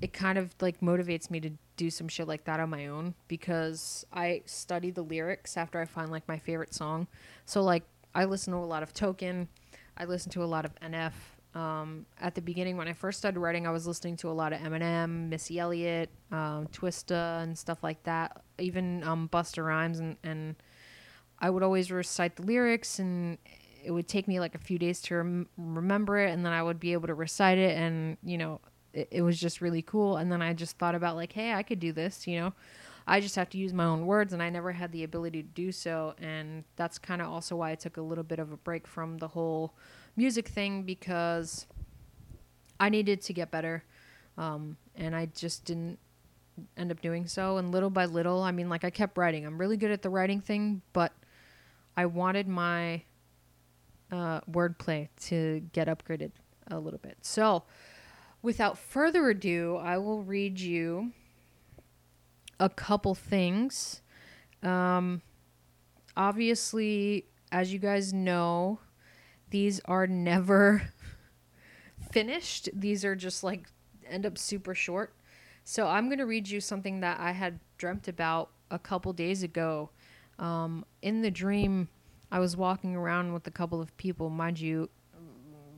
it 0.00 0.12
kind 0.12 0.38
of 0.38 0.54
like 0.60 0.80
motivates 0.80 1.30
me 1.30 1.40
to 1.40 1.50
do 1.76 1.90
some 1.90 2.08
shit 2.08 2.28
like 2.28 2.44
that 2.44 2.60
on 2.60 2.70
my 2.70 2.86
own 2.86 3.14
because 3.28 4.04
I 4.12 4.42
study 4.46 4.90
the 4.90 5.02
lyrics 5.02 5.56
after 5.56 5.80
I 5.80 5.84
find 5.84 6.10
like 6.10 6.26
my 6.28 6.38
favorite 6.38 6.74
song. 6.74 7.06
So 7.44 7.62
like 7.62 7.84
I 8.14 8.24
listen 8.24 8.52
to 8.52 8.58
a 8.58 8.60
lot 8.60 8.82
of 8.82 8.92
Token, 8.92 9.48
I 9.96 10.04
listen 10.04 10.30
to 10.32 10.44
a 10.44 10.46
lot 10.46 10.64
of 10.64 10.74
NF. 10.80 11.12
Um, 11.56 12.04
at 12.20 12.34
the 12.34 12.42
beginning, 12.42 12.76
when 12.76 12.86
I 12.86 12.92
first 12.92 13.16
started 13.16 13.40
writing, 13.40 13.66
I 13.66 13.70
was 13.70 13.86
listening 13.86 14.18
to 14.18 14.28
a 14.28 14.32
lot 14.32 14.52
of 14.52 14.60
Eminem, 14.60 15.30
Missy 15.30 15.58
Elliott, 15.58 16.10
um, 16.30 16.66
Twista, 16.66 17.42
and 17.42 17.56
stuff 17.56 17.82
like 17.82 18.02
that. 18.02 18.42
Even 18.58 19.02
um, 19.04 19.30
Busta 19.32 19.64
Rhymes, 19.64 19.98
and, 19.98 20.18
and 20.22 20.56
I 21.38 21.48
would 21.48 21.62
always 21.62 21.90
recite 21.90 22.36
the 22.36 22.42
lyrics, 22.42 22.98
and 22.98 23.38
it 23.82 23.90
would 23.90 24.06
take 24.06 24.28
me 24.28 24.38
like 24.38 24.54
a 24.54 24.58
few 24.58 24.78
days 24.78 25.00
to 25.02 25.14
rem- 25.14 25.48
remember 25.56 26.18
it, 26.18 26.30
and 26.30 26.44
then 26.44 26.52
I 26.52 26.62
would 26.62 26.78
be 26.78 26.92
able 26.92 27.06
to 27.06 27.14
recite 27.14 27.56
it, 27.56 27.74
and 27.74 28.18
you 28.22 28.36
know, 28.36 28.60
it, 28.92 29.08
it 29.10 29.22
was 29.22 29.40
just 29.40 29.62
really 29.62 29.82
cool. 29.82 30.18
And 30.18 30.30
then 30.30 30.42
I 30.42 30.52
just 30.52 30.76
thought 30.76 30.94
about 30.94 31.16
like, 31.16 31.32
hey, 31.32 31.54
I 31.54 31.62
could 31.62 31.80
do 31.80 31.90
this, 31.90 32.26
you 32.26 32.38
know. 32.38 32.52
I 33.06 33.20
just 33.20 33.36
have 33.36 33.48
to 33.50 33.58
use 33.58 33.72
my 33.72 33.84
own 33.84 34.06
words, 34.06 34.32
and 34.32 34.42
I 34.42 34.50
never 34.50 34.72
had 34.72 34.90
the 34.90 35.04
ability 35.04 35.42
to 35.42 35.48
do 35.48 35.70
so. 35.70 36.14
And 36.20 36.64
that's 36.74 36.98
kind 36.98 37.22
of 37.22 37.28
also 37.28 37.56
why 37.56 37.70
I 37.70 37.74
took 37.76 37.96
a 37.96 38.02
little 38.02 38.24
bit 38.24 38.38
of 38.38 38.50
a 38.50 38.56
break 38.56 38.86
from 38.86 39.18
the 39.18 39.28
whole 39.28 39.74
music 40.16 40.48
thing 40.48 40.82
because 40.82 41.66
I 42.80 42.88
needed 42.88 43.22
to 43.22 43.32
get 43.32 43.50
better. 43.50 43.84
Um, 44.36 44.76
and 44.96 45.14
I 45.14 45.26
just 45.26 45.64
didn't 45.64 45.98
end 46.76 46.90
up 46.90 47.00
doing 47.00 47.26
so. 47.26 47.58
And 47.58 47.70
little 47.70 47.90
by 47.90 48.06
little, 48.06 48.42
I 48.42 48.50
mean, 48.50 48.68
like 48.68 48.84
I 48.84 48.90
kept 48.90 49.16
writing. 49.16 49.46
I'm 49.46 49.58
really 49.58 49.76
good 49.76 49.90
at 49.90 50.02
the 50.02 50.10
writing 50.10 50.40
thing, 50.40 50.82
but 50.92 51.12
I 51.96 52.06
wanted 52.06 52.48
my 52.48 53.02
uh, 54.10 54.40
wordplay 54.50 55.08
to 55.26 55.60
get 55.72 55.86
upgraded 55.86 56.32
a 56.70 56.78
little 56.78 56.98
bit. 56.98 57.18
So, 57.22 57.64
without 58.42 58.78
further 58.78 59.28
ado, 59.30 59.76
I 59.76 59.98
will 59.98 60.22
read 60.22 60.60
you 60.60 61.12
a 62.58 62.68
couple 62.68 63.14
things. 63.14 64.02
Um, 64.62 65.22
obviously, 66.16 67.26
as 67.52 67.72
you 67.72 67.78
guys 67.78 68.12
know, 68.12 68.80
these 69.50 69.80
are 69.84 70.06
never 70.06 70.90
finished. 72.10 72.68
These 72.72 73.04
are 73.04 73.14
just 73.14 73.44
like 73.44 73.66
end 74.08 74.26
up 74.26 74.38
super 74.38 74.74
short. 74.74 75.14
So 75.64 75.86
I'm 75.86 76.06
going 76.06 76.18
to 76.18 76.26
read 76.26 76.48
you 76.48 76.60
something 76.60 77.00
that 77.00 77.18
I 77.20 77.32
had 77.32 77.58
dreamt 77.76 78.08
about 78.08 78.50
a 78.70 78.78
couple 78.78 79.12
days 79.12 79.42
ago. 79.42 79.90
Um, 80.38 80.84
in 81.02 81.22
the 81.22 81.30
dream, 81.30 81.88
I 82.30 82.38
was 82.38 82.56
walking 82.56 82.94
around 82.94 83.32
with 83.32 83.46
a 83.46 83.50
couple 83.50 83.80
of 83.80 83.96
people. 83.96 84.30
Mind 84.30 84.60
you, 84.60 84.88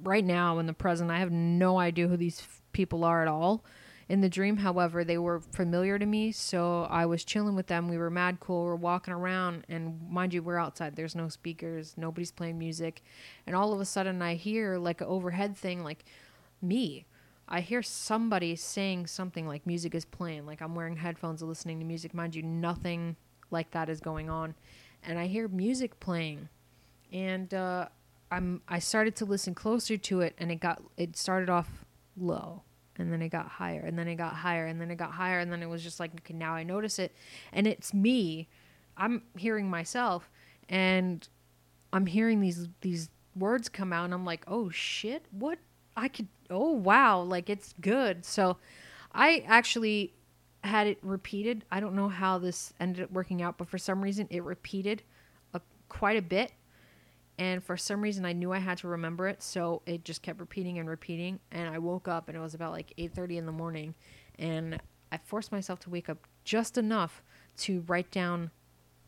right 0.02 0.24
now 0.24 0.58
in 0.58 0.66
the 0.66 0.72
present, 0.72 1.10
I 1.10 1.18
have 1.18 1.32
no 1.32 1.78
idea 1.78 2.08
who 2.08 2.16
these 2.16 2.40
f- 2.40 2.62
people 2.72 3.04
are 3.04 3.22
at 3.22 3.28
all. 3.28 3.64
In 4.08 4.22
the 4.22 4.28
dream, 4.30 4.56
however, 4.56 5.04
they 5.04 5.18
were 5.18 5.40
familiar 5.40 5.98
to 5.98 6.06
me, 6.06 6.32
so 6.32 6.84
I 6.84 7.04
was 7.04 7.24
chilling 7.24 7.54
with 7.54 7.66
them. 7.66 7.88
We 7.88 7.98
were 7.98 8.08
mad 8.08 8.40
cool. 8.40 8.64
We 8.64 8.70
are 8.70 8.76
walking 8.76 9.12
around, 9.12 9.64
and 9.68 10.00
mind 10.10 10.32
you, 10.32 10.42
we're 10.42 10.56
outside. 10.56 10.96
There's 10.96 11.14
no 11.14 11.28
speakers, 11.28 11.92
nobody's 11.98 12.30
playing 12.30 12.58
music, 12.58 13.02
and 13.46 13.54
all 13.54 13.74
of 13.74 13.80
a 13.80 13.84
sudden, 13.84 14.22
I 14.22 14.34
hear 14.34 14.78
like 14.78 15.02
an 15.02 15.08
overhead 15.08 15.58
thing, 15.58 15.84
like 15.84 16.06
me. 16.62 17.04
I 17.50 17.60
hear 17.60 17.82
somebody 17.82 18.56
saying 18.56 19.08
something 19.08 19.46
like 19.46 19.66
music 19.66 19.94
is 19.94 20.06
playing, 20.06 20.46
like 20.46 20.62
I'm 20.62 20.74
wearing 20.74 20.96
headphones 20.96 21.42
and 21.42 21.48
listening 21.48 21.78
to 21.78 21.84
music. 21.84 22.14
Mind 22.14 22.34
you, 22.34 22.42
nothing 22.42 23.16
like 23.50 23.72
that 23.72 23.90
is 23.90 24.00
going 24.00 24.30
on, 24.30 24.54
and 25.02 25.18
I 25.18 25.26
hear 25.26 25.48
music 25.48 26.00
playing, 26.00 26.48
and 27.12 27.52
uh, 27.52 27.88
I'm 28.30 28.62
I 28.66 28.78
started 28.78 29.16
to 29.16 29.26
listen 29.26 29.54
closer 29.54 29.98
to 29.98 30.22
it, 30.22 30.34
and 30.38 30.50
it 30.50 30.60
got 30.60 30.82
it 30.96 31.14
started 31.14 31.50
off 31.50 31.84
low 32.16 32.62
and 32.98 33.12
then 33.12 33.22
it 33.22 33.28
got 33.28 33.48
higher 33.48 33.80
and 33.80 33.98
then 33.98 34.08
it 34.08 34.16
got 34.16 34.34
higher 34.34 34.66
and 34.66 34.80
then 34.80 34.90
it 34.90 34.96
got 34.96 35.12
higher 35.12 35.38
and 35.38 35.52
then 35.52 35.62
it 35.62 35.68
was 35.68 35.82
just 35.82 36.00
like 36.00 36.10
okay 36.20 36.34
now 36.34 36.54
i 36.54 36.62
notice 36.62 36.98
it. 36.98 37.14
And 37.52 37.66
it's 37.66 37.94
me. 37.94 38.48
I'm 38.96 39.22
hearing 39.36 39.70
myself 39.70 40.30
and 40.68 41.26
i'm 41.92 42.06
hearing 42.06 42.40
these 42.40 42.68
these 42.80 43.08
words 43.36 43.68
come 43.68 43.92
out 43.92 44.04
and 44.04 44.12
i'm 44.12 44.24
like 44.24 44.44
oh 44.46 44.68
shit 44.70 45.24
what? 45.30 45.58
I 45.96 46.08
could 46.08 46.28
oh 46.50 46.72
wow 46.72 47.22
like 47.22 47.48
it's 47.48 47.74
good. 47.80 48.24
So 48.24 48.58
i 49.12 49.44
actually 49.46 50.14
had 50.64 50.86
it 50.88 50.98
repeated. 51.02 51.64
I 51.70 51.80
don't 51.80 51.94
know 51.94 52.08
how 52.08 52.38
this 52.38 52.72
ended 52.80 53.04
up 53.04 53.12
working 53.12 53.42
out 53.42 53.58
but 53.58 53.68
for 53.68 53.78
some 53.78 54.02
reason 54.02 54.26
it 54.30 54.42
repeated 54.42 55.02
a, 55.54 55.60
quite 55.88 56.16
a 56.16 56.22
bit 56.22 56.52
and 57.38 57.62
for 57.62 57.76
some 57.76 58.02
reason 58.02 58.24
I 58.24 58.32
knew 58.32 58.52
I 58.52 58.58
had 58.58 58.78
to 58.78 58.88
remember 58.88 59.28
it, 59.28 59.42
so 59.42 59.82
it 59.86 60.04
just 60.04 60.22
kept 60.22 60.40
repeating 60.40 60.78
and 60.78 60.88
repeating. 60.88 61.40
And 61.50 61.72
I 61.72 61.78
woke 61.78 62.08
up, 62.08 62.28
and 62.28 62.36
it 62.36 62.40
was 62.40 62.54
about 62.54 62.72
like 62.72 62.92
8:30 62.98 63.38
in 63.38 63.46
the 63.46 63.52
morning, 63.52 63.94
and 64.38 64.80
I 65.10 65.18
forced 65.18 65.52
myself 65.52 65.80
to 65.80 65.90
wake 65.90 66.08
up 66.08 66.26
just 66.44 66.76
enough 66.76 67.22
to 67.58 67.82
write 67.86 68.10
down 68.10 68.50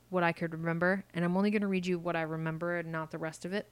what 0.09 0.23
I 0.23 0.33
could 0.33 0.53
remember. 0.53 1.05
And 1.15 1.25
I'm 1.25 1.37
only 1.37 1.51
going 1.51 1.63
to 1.63 1.69
read 1.69 1.87
you 1.87 1.99
what 1.99 2.17
I 2.17 2.23
remember 2.23 2.79
and 2.79 2.91
not 2.91 3.11
the 3.11 3.19
rest 3.19 3.45
of 3.45 3.53
it, 3.53 3.71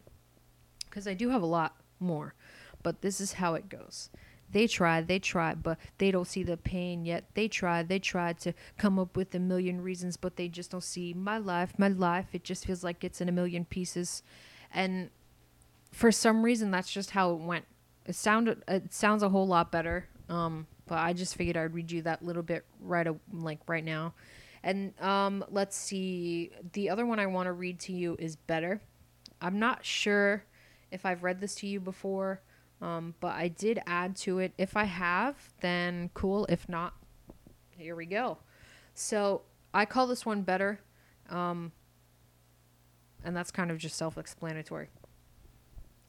because 0.85 1.07
I 1.07 1.14
do 1.14 1.31
have 1.31 1.42
a 1.42 1.47
lot 1.47 1.77
more. 2.01 2.35
But 2.83 3.03
this 3.03 3.21
is 3.21 3.35
how 3.35 3.55
it 3.55 3.68
goes. 3.68 4.11
They 4.50 4.66
try, 4.66 5.02
they 5.02 5.18
try, 5.18 5.54
but 5.54 5.78
they 5.98 6.11
don't 6.11 6.26
see 6.26 6.42
the 6.42 6.56
pain 6.56 7.04
yet. 7.04 7.24
They 7.34 7.48
try, 7.48 7.82
they 7.82 7.98
try 7.98 8.32
to 8.34 8.54
come 8.78 8.98
up 8.98 9.16
with 9.16 9.34
a 9.34 9.38
million 9.38 9.82
reasons, 9.82 10.16
but 10.16 10.37
they 10.37 10.48
just 10.48 10.70
don't 10.70 10.82
see 10.82 11.12
my 11.12 11.38
life, 11.38 11.78
my 11.78 11.88
life. 11.88 12.28
It 12.32 12.44
just 12.44 12.66
feels 12.66 12.82
like 12.82 13.04
it's 13.04 13.20
in 13.20 13.28
a 13.28 13.32
million 13.32 13.64
pieces 13.64 14.22
and 14.72 15.11
for 15.92 16.12
some 16.12 16.42
reason 16.42 16.70
that's 16.70 16.90
just 16.90 17.11
how 17.11 17.32
it 17.32 17.40
went. 17.40 17.64
It 18.06 18.14
sounded 18.14 18.62
it 18.68 18.92
sounds 18.92 19.22
a 19.22 19.28
whole 19.28 19.46
lot 19.46 19.70
better. 19.72 20.08
Um, 20.28 20.66
but 20.87 20.98
I 20.98 21.12
just 21.12 21.37
figured 21.37 21.56
I'd 21.56 21.74
read 21.74 21.90
you 21.90 22.02
that 22.02 22.22
little 22.22 22.42
bit 22.42 22.64
right 22.80 23.06
a, 23.06 23.16
like 23.32 23.61
right 23.66 23.84
now. 23.84 24.14
And 24.62 24.98
um, 25.00 25.44
let's 25.50 25.76
see. 25.76 26.50
The 26.72 26.90
other 26.90 27.06
one 27.06 27.18
I 27.18 27.26
want 27.26 27.46
to 27.46 27.52
read 27.52 27.78
to 27.80 27.92
you 27.92 28.16
is 28.18 28.37
better. 28.37 28.80
I'm 29.40 29.58
not 29.58 29.84
sure 29.84 30.44
if 30.90 31.06
I've 31.06 31.22
read 31.22 31.40
this 31.40 31.54
to 31.56 31.66
you 31.66 31.80
before, 31.80 32.40
um, 32.81 33.14
but 33.21 33.33
I 33.35 33.49
did 33.49 33.81
add 33.87 34.17
to 34.19 34.38
it. 34.38 34.53
If 34.59 34.77
I 34.77 34.85
have, 34.85 35.37
then 35.61 36.11
cool. 36.14 36.47
If 36.49 36.69
not, 36.69 36.95
here 37.77 37.97
we 37.97 38.07
go. 38.07 38.38
So 38.95 39.43
I 39.75 39.85
call 39.85 40.07
this 40.07 40.25
one 40.25 40.43
better. 40.43 40.81
Um, 41.29 41.73
and 43.25 43.37
that's 43.37 43.51
kind 43.51 43.71
of 43.71 43.79
just 43.79 43.97
self 43.97 44.17
explanatory. 44.17 44.88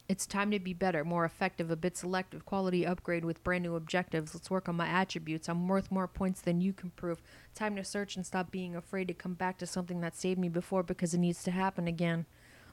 It's 0.08 0.26
time 0.26 0.50
to 0.50 0.58
be 0.58 0.74
better, 0.74 1.04
more 1.04 1.24
effective, 1.24 1.70
a 1.70 1.76
bit 1.76 1.96
selective, 1.96 2.44
quality 2.44 2.84
upgrade 2.84 3.24
with 3.24 3.44
brand 3.44 3.62
new 3.62 3.76
objectives. 3.76 4.34
Let's 4.34 4.50
work 4.50 4.68
on 4.68 4.74
my 4.74 4.88
attributes. 4.88 5.48
I'm 5.48 5.68
worth 5.68 5.92
more 5.92 6.08
points 6.08 6.40
than 6.40 6.60
you 6.60 6.72
can 6.72 6.90
prove. 6.90 7.22
Time 7.54 7.76
to 7.76 7.84
search 7.84 8.16
and 8.16 8.26
stop 8.26 8.50
being 8.50 8.74
afraid 8.74 9.06
to 9.06 9.14
come 9.14 9.34
back 9.34 9.56
to 9.58 9.66
something 9.66 10.00
that 10.00 10.16
saved 10.16 10.40
me 10.40 10.48
before 10.48 10.82
because 10.82 11.14
it 11.14 11.18
needs 11.18 11.44
to 11.44 11.52
happen 11.52 11.86
again. 11.86 12.26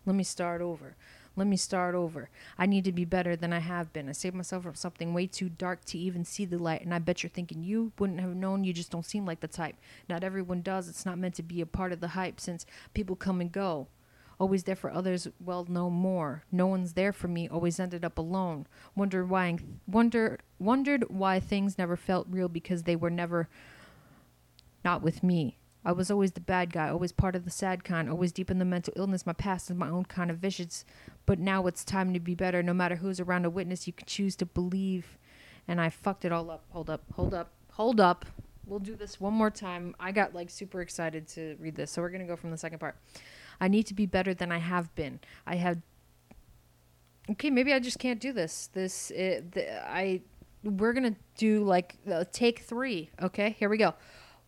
Let 0.04 0.16
me 0.16 0.24
start 0.24 0.62
over. 0.62 0.96
Let 1.38 1.46
me 1.46 1.56
start 1.56 1.94
over. 1.94 2.32
I 2.58 2.66
need 2.66 2.84
to 2.86 2.92
be 2.92 3.06
better 3.06 3.36
than 3.36 3.54
I 3.54 3.60
have 3.60 3.94
been. 3.94 4.10
I 4.10 4.14
saved 4.14 4.36
myself 4.36 4.64
from 4.64 4.74
something 4.74 5.14
way 5.14 5.28
too 5.28 5.50
dark 5.50 5.86
to 5.86 5.98
even 5.98 6.26
see 6.26 6.46
the 6.46 6.58
light, 6.58 6.82
and 6.82 6.92
I 6.92 6.98
bet 6.98 7.22
you're 7.22 7.30
thinking 7.30 7.64
you 7.64 7.92
wouldn't 8.00 8.20
have 8.20 8.36
known. 8.36 8.64
You 8.64 8.74
just 8.74 8.90
don't 8.90 9.06
seem 9.06 9.24
like 9.24 9.42
the 9.42 9.48
type. 9.48 9.76
Not 10.10 10.24
everyone 10.24 10.64
does. 10.64 10.90
It's 10.90 11.06
not 11.06 11.20
meant 11.20 11.36
to 11.36 11.44
be 11.44 11.62
a 11.62 11.68
part 11.68 11.94
of 11.94 12.02
the 12.02 12.10
hype 12.10 12.40
since 12.40 12.66
people 12.96 13.16
come 13.16 13.40
and 13.40 13.52
go 13.52 13.88
always 14.40 14.64
there 14.64 14.76
for 14.76 14.92
others 14.92 15.28
well 15.40 15.66
no 15.68 15.90
more 15.90 16.44
no 16.52 16.68
one's 16.68 16.94
there 16.94 17.12
for 17.12 17.28
me 17.28 17.50
always 17.50 17.80
ended 17.80 18.06
up 18.06 18.20
alone 18.20 18.68
wondered 18.96 19.28
why 19.28 19.58
wondered 19.88 20.44
wondered 20.60 21.04
why 21.10 21.40
things 21.40 21.78
never 21.78 21.96
felt 21.96 22.28
real 22.30 22.48
because 22.48 22.84
they 22.84 22.96
were 22.96 23.10
never 23.10 23.50
not 24.86 25.02
with 25.02 25.24
me 25.24 25.58
I 25.88 25.94
was 25.94 26.12
always 26.12 26.34
the 26.34 26.42
bad 26.42 26.74
guy, 26.74 26.90
always 26.90 27.14
part 27.14 27.34
of 27.34 27.46
the 27.46 27.50
sad 27.50 27.86
kind, 27.86 28.10
always 28.10 28.34
deep 28.34 28.52
in 28.52 28.60
the 28.60 28.66
mental 28.66 28.94
illness. 28.98 29.26
My 29.26 29.32
past 29.32 29.72
is 29.72 29.78
my 29.78 29.88
own 29.88 30.04
kind 30.04 30.30
of 30.30 30.38
vicious, 30.38 30.84
but 31.26 31.40
now 31.40 31.66
it's 31.66 31.86
time 31.86 32.14
to 32.14 32.20
be 32.20 32.36
better. 32.36 32.62
No 32.62 32.74
matter 32.74 32.98
who's 32.98 33.22
around 33.22 33.46
a 33.46 33.50
witness, 33.50 33.88
you 33.88 33.94
can 33.94 34.06
choose 34.06 34.36
to 34.36 34.46
believe. 34.46 35.18
And 35.66 35.80
I 35.80 35.90
fucked 35.90 36.26
it 36.26 36.34
all 36.34 36.52
up. 36.52 36.66
Hold 36.72 36.90
up, 36.90 37.04
hold 37.14 37.34
up, 37.34 37.54
hold 37.72 38.02
up. 38.02 38.26
We'll 38.66 38.80
do 38.80 38.98
this 38.98 39.22
one 39.22 39.34
more 39.34 39.50
time. 39.50 39.96
I 39.98 40.12
got 40.12 40.36
like 40.36 40.50
super 40.50 40.82
excited 40.82 41.26
to 41.30 41.56
read 41.58 41.76
this, 41.76 41.90
so 41.90 42.02
we're 42.02 42.10
gonna 42.10 42.26
go 42.26 42.36
from 42.36 42.52
the 42.52 42.58
second 42.58 42.80
part. 42.80 42.98
I 43.62 43.70
need 43.70 43.84
to 43.84 43.94
be 43.94 44.06
better 44.06 44.34
than 44.34 44.52
I 44.52 44.58
have 44.58 44.94
been. 44.94 45.22
I 45.46 45.56
have. 45.56 45.78
Okay, 47.32 47.50
maybe 47.50 47.72
I 47.72 47.80
just 47.80 47.98
can't 47.98 48.20
do 48.20 48.34
this. 48.34 48.70
This 48.74 49.10
it, 49.12 49.54
the, 49.54 49.90
I 49.90 50.20
we're 50.66 50.92
gonna 50.92 51.16
do 51.38 51.64
like 51.64 51.96
uh, 52.12 52.26
take 52.34 52.60
three. 52.60 53.10
Okay, 53.22 53.56
here 53.58 53.70
we 53.70 53.78
go. 53.78 53.94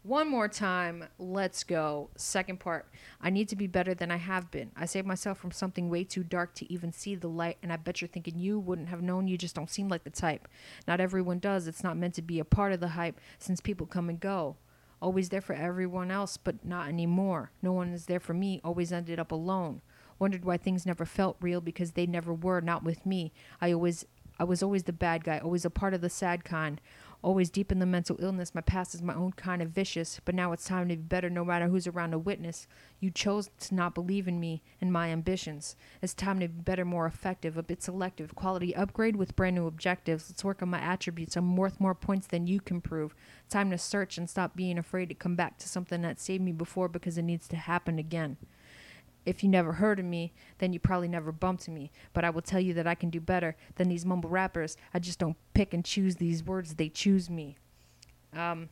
One 0.04 0.30
more 0.30 0.48
time. 0.48 1.06
Let's 1.18 1.66
go. 1.66 2.10
Second 2.16 2.62
part. 2.62 2.88
I 3.22 3.30
need 3.30 3.50
to 3.50 3.58
be 3.58 3.68
better 3.68 3.94
than 3.94 4.12
I 4.12 4.16
have 4.16 4.50
been. 4.50 4.72
I 4.78 4.86
saved 4.86 5.06
myself 5.06 5.38
from 5.38 5.52
something 5.52 5.90
way 5.90 6.06
too 6.06 6.24
dark 6.24 6.56
to 6.56 6.72
even 6.72 6.94
see 6.94 7.16
the 7.16 7.28
light, 7.28 7.58
and 7.62 7.72
I 7.72 7.76
bet 7.76 8.00
you're 8.00 8.08
thinking 8.08 8.40
you 8.40 8.60
wouldn't 8.60 8.88
have 8.88 9.02
known. 9.02 9.28
You 9.28 9.38
just 9.38 9.56
don't 9.56 9.70
seem 9.70 9.90
like 9.90 10.06
the 10.06 10.10
type. 10.10 10.48
Not 10.88 11.02
everyone 11.02 11.40
does. 11.40 11.68
It's 11.68 11.84
not 11.84 11.98
meant 11.98 12.14
to 12.14 12.22
be 12.22 12.40
a 12.40 12.46
part 12.46 12.72
of 12.72 12.80
the 12.80 12.90
hype 12.90 13.20
since 13.40 13.60
people 13.60 13.86
come 13.86 14.08
and 14.08 14.22
go. 14.22 14.56
Always 15.02 15.30
there 15.30 15.42
for 15.42 15.54
everyone 15.54 16.12
else, 16.12 16.38
but 16.38 16.64
not 16.64 16.88
anymore. 16.88 17.52
No 17.62 17.74
one 17.74 17.92
is 17.92 18.06
there 18.06 18.22
for 18.22 18.34
me. 18.34 18.62
Always 18.64 18.94
ended 18.94 19.20
up 19.20 19.34
alone. 19.34 19.82
Wondered 20.18 20.46
why 20.46 20.56
things 20.56 20.86
never 20.86 21.06
felt 21.06 21.36
real 21.42 21.60
because 21.60 21.92
they 21.92 22.06
never 22.06 22.34
were, 22.34 22.62
not 22.62 22.84
with 22.84 23.06
me. 23.06 23.34
I 23.60 23.74
always 23.74 24.06
I 24.40 24.46
was 24.46 24.64
always 24.64 24.84
the 24.84 24.94
bad 24.94 25.26
guy, 25.26 25.40
always 25.40 25.66
a 25.66 25.70
part 25.70 25.94
of 25.94 26.00
the 26.00 26.10
sad 26.10 26.46
kind 26.46 26.80
always 27.22 27.50
deep 27.50 27.72
in 27.72 27.80
the 27.80 27.86
mental 27.86 28.18
illness. 28.20 28.56
My 28.56 28.62
past 28.62 28.96
is 28.96 29.02
my 29.02 29.14
own 29.14 29.34
kind 29.34 29.62
of 29.62 29.70
vicious, 29.70 30.22
but 30.24 30.36
now 30.36 30.52
it's 30.52 30.66
time 30.66 30.88
to 30.90 30.96
be 30.96 31.02
better 31.02 31.30
no 31.30 31.44
matter 31.44 31.68
who's 31.68 31.88
around 31.88 32.12
to 32.12 32.20
witness. 32.20 32.68
You 33.00 33.12
chose 33.12 33.50
to 33.60 33.76
not 33.76 33.94
believe 33.94 34.28
in 34.28 34.40
me 34.40 34.64
and 34.80 34.92
my 34.92 35.10
ambitions. 35.10 35.76
It's 36.02 36.14
time 36.14 36.40
to 36.40 36.48
be 36.48 36.62
better, 36.62 36.86
more 36.86 37.06
effective, 37.06 37.58
a 37.58 37.64
bit 37.64 37.84
selective, 37.84 38.36
quality 38.36 38.76
upgrade 38.76 39.16
with 39.16 39.36
brand 39.36 39.56
new 39.56 39.68
objectives. 39.68 40.30
Let's 40.30 40.44
work 40.44 40.62
on 40.62 40.70
my 40.70 40.80
attributes. 40.80 41.36
I'm 41.36 41.56
worth 41.56 41.80
more 41.80 41.96
points 41.96 42.28
than 42.28 42.48
you 42.48 42.62
can 42.62 42.82
prove. 42.82 43.16
Time 43.50 43.72
to 43.72 43.78
search 43.78 44.18
and 44.18 44.30
stop 44.30 44.56
being 44.56 44.78
afraid 44.78 45.10
to 45.10 45.16
come 45.16 45.36
back 45.36 45.58
to 45.60 45.68
something 45.68 46.02
that 46.02 46.20
saved 46.20 46.44
me 46.44 46.52
before 46.52 46.88
because 46.88 47.18
it 47.18 47.24
needs 47.24 47.48
to 47.50 47.56
happen 47.56 48.00
again. 48.00 48.38
If 49.30 49.44
you 49.44 49.50
never 49.50 49.74
heard 49.74 50.00
of 50.00 50.06
me, 50.06 50.34
then 50.58 50.74
you 50.74 50.80
probably 50.80 51.08
never 51.08 51.32
bumped 51.32 51.70
me. 51.70 51.92
But 52.14 52.26
I 52.26 52.32
will 52.32 52.42
tell 52.42 52.60
you 52.60 52.74
that 52.74 52.88
I 52.88 52.96
can 52.96 53.10
do 53.10 53.20
better 53.20 53.56
than 53.76 53.88
these 53.88 54.06
mumble 54.06 54.30
rappers. 54.30 54.76
I 54.94 55.00
just 55.00 55.20
don't 55.20 55.38
pick 55.54 55.74
and 55.74 55.86
choose 55.86 56.16
these 56.16 56.44
words, 56.44 56.74
they 56.76 56.90
choose 56.90 57.30
me. 57.30 57.58
Um, 58.36 58.70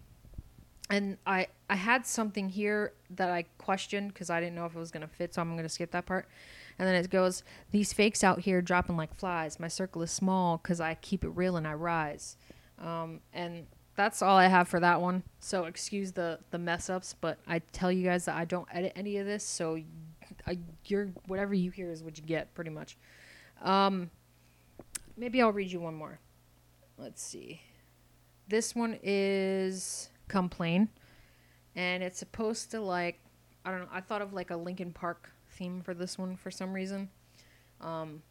and 0.90 1.18
I, 1.26 1.48
I 1.70 1.76
had 1.76 2.08
something 2.08 2.50
here 2.50 2.94
that 3.12 3.30
I 3.30 3.44
questioned 3.58 4.14
because 4.14 4.30
I 4.30 4.40
didn't 4.40 4.56
know 4.56 4.66
if 4.66 4.76
it 4.76 4.80
was 4.80 4.92
going 4.92 5.02
to 5.02 5.14
fit, 5.14 5.34
so 5.34 5.42
I'm 5.42 5.52
going 5.52 5.64
to 5.64 5.70
skip 5.70 5.92
that 5.92 6.06
part. 6.06 6.28
And 6.80 6.88
then 6.88 6.96
it 6.96 7.10
goes, 7.10 7.44
These 7.72 7.94
fakes 7.94 8.24
out 8.24 8.40
here 8.42 8.62
dropping 8.62 8.98
like 8.98 9.14
flies. 9.16 9.60
My 9.60 9.68
circle 9.68 10.02
is 10.02 10.12
small 10.12 10.58
because 10.58 10.80
I 10.80 10.96
keep 10.96 11.24
it 11.24 11.30
real 11.30 11.58
and 11.58 11.68
I 11.68 11.74
rise. 11.74 12.38
Um, 12.80 13.20
and 13.34 13.68
that's 13.96 14.22
all 14.22 14.38
I 14.38 14.48
have 14.48 14.68
for 14.68 14.80
that 14.80 15.02
one. 15.02 15.24
So 15.40 15.66
excuse 15.66 16.14
the, 16.14 16.40
the 16.52 16.60
mess 16.60 16.90
ups, 16.90 17.16
but 17.20 17.40
I 17.48 17.60
tell 17.60 17.92
you 17.92 18.06
guys 18.06 18.26
that 18.26 18.36
I 18.36 18.46
don't 18.46 18.68
edit 18.72 18.94
any 18.96 19.18
of 19.18 19.26
this, 19.26 19.44
so 19.44 19.80
I, 20.48 20.58
you're 20.86 21.08
whatever 21.28 21.54
you 21.54 21.72
hear 21.72 21.92
is 21.92 22.04
what 22.04 22.18
you 22.18 22.24
get, 22.24 22.54
pretty 22.54 22.70
much. 22.70 22.98
Um, 23.62 24.10
maybe 25.18 25.42
I'll 25.42 25.52
read 25.52 25.72
you 25.72 25.80
one 25.80 25.96
more. 25.96 26.20
Let's 26.98 27.22
see. 27.22 27.62
This 28.48 28.76
one 28.76 28.98
is 29.04 30.10
complain, 30.28 30.90
and 31.76 32.02
it's 32.02 32.18
supposed 32.18 32.72
to 32.72 32.82
like 32.82 33.20
I 33.66 33.72
don't 33.72 33.82
know. 33.82 33.90
I 33.92 34.02
thought 34.02 34.22
of 34.22 34.34
like 34.34 34.52
a 34.52 34.58
Linkin 34.58 34.94
Park 34.94 35.30
theme 35.52 35.82
for 35.82 35.94
this 35.94 36.18
one 36.18 36.38
for 36.38 36.50
some 36.50 36.74
reason. 36.74 37.10
Um, 37.82 38.22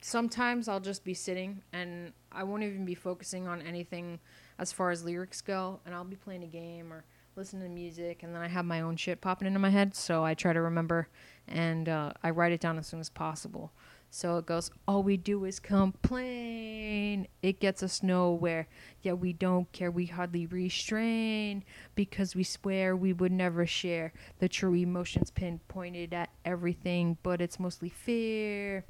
sometimes 0.00 0.68
I'll 0.68 0.80
just 0.80 1.04
be 1.04 1.14
sitting 1.14 1.62
and 1.72 2.12
I 2.30 2.44
won't 2.44 2.62
even 2.62 2.84
be 2.84 2.94
focusing 2.94 3.48
on 3.48 3.60
anything 3.62 4.20
as 4.58 4.72
far 4.72 4.90
as 4.90 5.04
lyrics 5.04 5.40
go, 5.40 5.80
and 5.84 5.94
I'll 5.94 6.04
be 6.04 6.16
playing 6.16 6.42
a 6.44 6.46
game 6.46 6.92
or 6.92 7.04
listening 7.38 7.62
to 7.62 7.68
music, 7.68 8.24
and 8.24 8.34
then 8.34 8.42
I 8.42 8.48
have 8.48 8.64
my 8.64 8.80
own 8.80 8.96
shit 8.96 9.20
popping 9.20 9.46
into 9.46 9.60
my 9.60 9.70
head, 9.70 9.94
so 9.94 10.24
I 10.24 10.34
try 10.34 10.52
to 10.52 10.60
remember 10.60 11.08
and 11.46 11.88
uh, 11.88 12.10
I 12.20 12.30
write 12.30 12.50
it 12.50 12.60
down 12.60 12.78
as 12.78 12.88
soon 12.88 12.98
as 12.98 13.08
possible. 13.08 13.70
So 14.10 14.38
it 14.38 14.46
goes, 14.46 14.72
all 14.88 15.04
we 15.04 15.16
do 15.16 15.44
is 15.44 15.60
complain. 15.60 17.28
It 17.40 17.60
gets 17.60 17.82
us 17.82 18.02
nowhere. 18.02 18.66
Yeah, 19.02 19.12
we 19.12 19.32
don't 19.32 19.70
care. 19.70 19.90
We 19.90 20.06
hardly 20.06 20.46
restrain 20.46 21.62
because 21.94 22.34
we 22.34 22.42
swear 22.42 22.96
we 22.96 23.12
would 23.12 23.32
never 23.32 23.66
share 23.66 24.12
the 24.40 24.48
true 24.48 24.74
emotions 24.74 25.30
pinpointed 25.30 26.12
at 26.12 26.30
everything, 26.44 27.18
but 27.22 27.40
it's 27.40 27.60
mostly 27.60 27.88
fear 27.88 28.84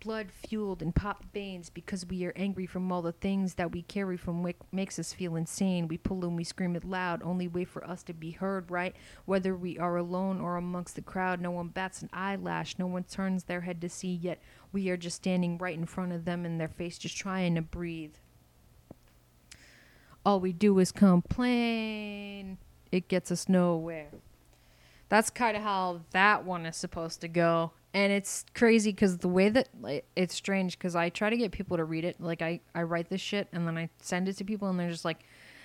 blood 0.00 0.30
fueled 0.30 0.82
and 0.82 0.94
pop 0.94 1.24
veins 1.32 1.70
because 1.70 2.06
we 2.06 2.24
are 2.24 2.32
angry 2.36 2.66
from 2.66 2.90
all 2.90 3.02
the 3.02 3.12
things 3.12 3.54
that 3.54 3.72
we 3.72 3.82
carry 3.82 4.16
from 4.16 4.42
what 4.42 4.56
makes 4.72 4.98
us 4.98 5.12
feel 5.12 5.36
insane. 5.36 5.88
We 5.88 5.98
pull 5.98 6.24
and 6.24 6.36
we 6.36 6.44
scream 6.44 6.76
it 6.76 6.84
loud, 6.84 7.22
only 7.22 7.48
way 7.48 7.64
for 7.64 7.84
us 7.86 8.02
to 8.04 8.12
be 8.12 8.32
heard, 8.32 8.70
right? 8.70 8.94
Whether 9.24 9.54
we 9.56 9.78
are 9.78 9.96
alone 9.96 10.40
or 10.40 10.56
amongst 10.56 10.94
the 10.94 11.02
crowd, 11.02 11.40
no 11.40 11.50
one 11.50 11.68
bats 11.68 12.02
an 12.02 12.10
eyelash, 12.12 12.78
no 12.78 12.86
one 12.86 13.04
turns 13.04 13.44
their 13.44 13.62
head 13.62 13.80
to 13.80 13.88
see, 13.88 14.12
yet 14.12 14.40
we 14.72 14.88
are 14.90 14.96
just 14.96 15.16
standing 15.16 15.58
right 15.58 15.76
in 15.76 15.86
front 15.86 16.12
of 16.12 16.24
them 16.24 16.44
in 16.44 16.58
their 16.58 16.68
face, 16.68 16.98
just 16.98 17.16
trying 17.16 17.54
to 17.54 17.62
breathe. 17.62 18.14
All 20.24 20.40
we 20.40 20.52
do 20.52 20.78
is 20.78 20.92
complain. 20.92 22.58
It 22.90 23.08
gets 23.08 23.30
us 23.30 23.48
nowhere. 23.48 24.10
That's 25.08 25.30
kind 25.30 25.56
of 25.56 25.62
how 25.62 26.00
that 26.10 26.44
one 26.44 26.66
is 26.66 26.76
supposed 26.76 27.20
to 27.20 27.28
go 27.28 27.72
and 27.96 28.12
it's 28.12 28.44
crazy 28.54 28.90
because 28.90 29.16
the 29.16 29.28
way 29.28 29.48
that 29.48 29.70
like, 29.80 30.04
it's 30.14 30.34
strange 30.34 30.78
because 30.78 30.94
I 30.94 31.08
try 31.08 31.30
to 31.30 31.36
get 31.36 31.50
people 31.50 31.78
to 31.78 31.84
read 31.84 32.04
it. 32.04 32.20
Like 32.20 32.42
I 32.42 32.60
I 32.74 32.82
write 32.82 33.08
this 33.08 33.22
shit 33.22 33.48
and 33.54 33.66
then 33.66 33.78
I 33.78 33.88
send 34.02 34.28
it 34.28 34.36
to 34.36 34.44
people 34.44 34.68
and 34.68 34.78
they're 34.78 34.90
just 34.90 35.06
like, 35.06 35.24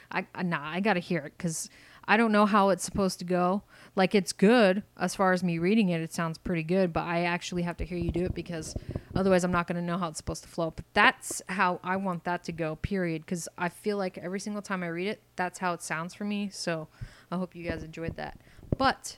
I 0.10 0.26
nah 0.42 0.62
I 0.64 0.80
gotta 0.80 1.02
hear 1.02 1.20
it 1.26 1.34
because 1.38 1.70
I 2.06 2.16
don't 2.16 2.32
know 2.32 2.46
how 2.46 2.70
it's 2.70 2.86
supposed 2.86 3.20
to 3.20 3.26
go. 3.26 3.64
Like 3.98 4.16
it's 4.16 4.32
good 4.32 4.84
as 4.98 5.14
far 5.14 5.34
as 5.34 5.44
me 5.44 5.60
reading 5.60 5.90
it. 5.90 6.00
It 6.00 6.14
sounds 6.14 6.38
pretty 6.38 6.64
good, 6.64 6.94
but 6.94 7.04
I 7.04 7.24
actually 7.24 7.64
have 7.64 7.76
to 7.78 7.84
hear 7.84 7.98
you 7.98 8.12
do 8.12 8.24
it 8.24 8.34
because 8.34 8.76
otherwise 9.14 9.44
I'm 9.44 9.52
not 9.52 9.68
gonna 9.68 9.82
know 9.82 9.98
how 9.98 10.08
it's 10.08 10.18
supposed 10.18 10.44
to 10.44 10.50
flow. 10.50 10.72
But 10.72 10.86
that's 10.94 11.42
how 11.50 11.82
I 11.84 11.98
want 11.98 12.24
that 12.24 12.46
to 12.46 12.54
go. 12.54 12.78
Period. 12.78 13.26
Because 13.26 13.50
I 13.58 13.68
feel 13.68 13.98
like 13.98 14.18
every 14.18 14.40
single 14.40 14.62
time 14.62 14.84
I 14.84 14.88
read 14.88 15.10
it, 15.10 15.22
that's 15.36 15.60
how 15.60 15.74
it 15.74 15.82
sounds 15.82 16.14
for 16.14 16.24
me. 16.24 16.50
So 16.50 16.88
I 17.30 17.36
hope 17.36 17.58
you 17.58 17.70
guys 17.70 17.84
enjoyed 17.84 18.16
that. 18.16 18.40
But 18.78 19.18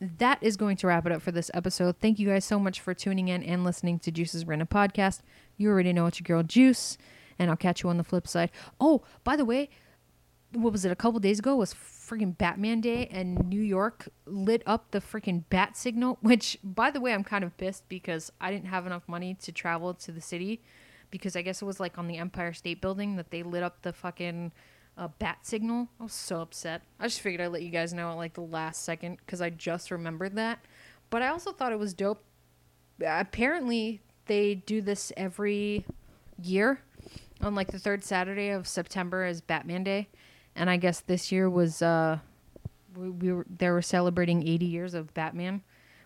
that 0.00 0.38
is 0.42 0.56
going 0.56 0.76
to 0.78 0.86
wrap 0.86 1.06
it 1.06 1.12
up 1.12 1.22
for 1.22 1.32
this 1.32 1.50
episode. 1.54 1.96
Thank 2.00 2.18
you 2.18 2.28
guys 2.28 2.44
so 2.44 2.58
much 2.58 2.80
for 2.80 2.94
tuning 2.94 3.28
in 3.28 3.42
and 3.42 3.64
listening 3.64 3.98
to 4.00 4.10
Juice's 4.10 4.44
Random 4.46 4.68
Podcast. 4.68 5.20
You 5.56 5.70
already 5.70 5.92
know 5.92 6.06
it's 6.06 6.20
your 6.20 6.24
girl 6.24 6.42
Juice, 6.42 6.98
and 7.38 7.50
I'll 7.50 7.56
catch 7.56 7.82
you 7.82 7.88
on 7.88 7.96
the 7.96 8.04
flip 8.04 8.26
side. 8.26 8.50
Oh, 8.80 9.02
by 9.22 9.36
the 9.36 9.44
way, 9.44 9.70
what 10.52 10.72
was 10.72 10.84
it? 10.84 10.92
A 10.92 10.96
couple 10.96 11.20
days 11.20 11.38
ago 11.38 11.56
was 11.56 11.74
freaking 11.74 12.36
Batman 12.36 12.80
Day, 12.80 13.06
and 13.06 13.48
New 13.48 13.60
York 13.60 14.08
lit 14.26 14.62
up 14.66 14.90
the 14.90 15.00
freaking 15.00 15.44
bat 15.48 15.76
signal. 15.76 16.18
Which, 16.22 16.58
by 16.62 16.90
the 16.90 17.00
way, 17.00 17.12
I'm 17.12 17.24
kind 17.24 17.44
of 17.44 17.56
pissed 17.56 17.88
because 17.88 18.32
I 18.40 18.50
didn't 18.50 18.68
have 18.68 18.86
enough 18.86 19.08
money 19.08 19.34
to 19.42 19.52
travel 19.52 19.94
to 19.94 20.12
the 20.12 20.20
city, 20.20 20.60
because 21.10 21.36
I 21.36 21.42
guess 21.42 21.62
it 21.62 21.64
was 21.64 21.80
like 21.80 21.98
on 21.98 22.08
the 22.08 22.18
Empire 22.18 22.52
State 22.52 22.80
Building 22.80 23.16
that 23.16 23.30
they 23.30 23.42
lit 23.42 23.62
up 23.62 23.82
the 23.82 23.92
fucking 23.92 24.52
a 24.96 25.08
bat 25.08 25.38
signal. 25.42 25.88
I 25.98 26.04
was 26.04 26.12
so 26.12 26.40
upset. 26.40 26.82
I 27.00 27.04
just 27.04 27.20
figured 27.20 27.40
I'd 27.40 27.48
let 27.48 27.62
you 27.62 27.70
guys 27.70 27.92
know 27.92 28.10
at 28.10 28.16
like 28.16 28.34
the 28.34 28.42
last 28.42 28.84
second 28.84 29.18
because 29.18 29.40
I 29.40 29.50
just 29.50 29.90
remembered 29.90 30.36
that. 30.36 30.60
But 31.10 31.22
I 31.22 31.28
also 31.28 31.52
thought 31.52 31.72
it 31.72 31.78
was 31.78 31.94
dope. 31.94 32.22
Apparently, 33.04 34.00
they 34.26 34.54
do 34.54 34.80
this 34.80 35.12
every 35.16 35.84
year 36.40 36.80
on 37.40 37.54
like 37.54 37.70
the 37.70 37.78
third 37.78 38.04
Saturday 38.04 38.50
of 38.50 38.66
September 38.66 39.24
as 39.24 39.40
Batman 39.40 39.84
Day, 39.84 40.08
and 40.54 40.70
I 40.70 40.76
guess 40.76 41.00
this 41.00 41.32
year 41.32 41.50
was 41.50 41.82
uh, 41.82 42.18
we, 42.96 43.10
we 43.10 43.32
were 43.32 43.46
they 43.58 43.70
were 43.70 43.82
celebrating 43.82 44.46
80 44.46 44.66
years 44.66 44.94
of 44.94 45.12
Batman, 45.14 45.62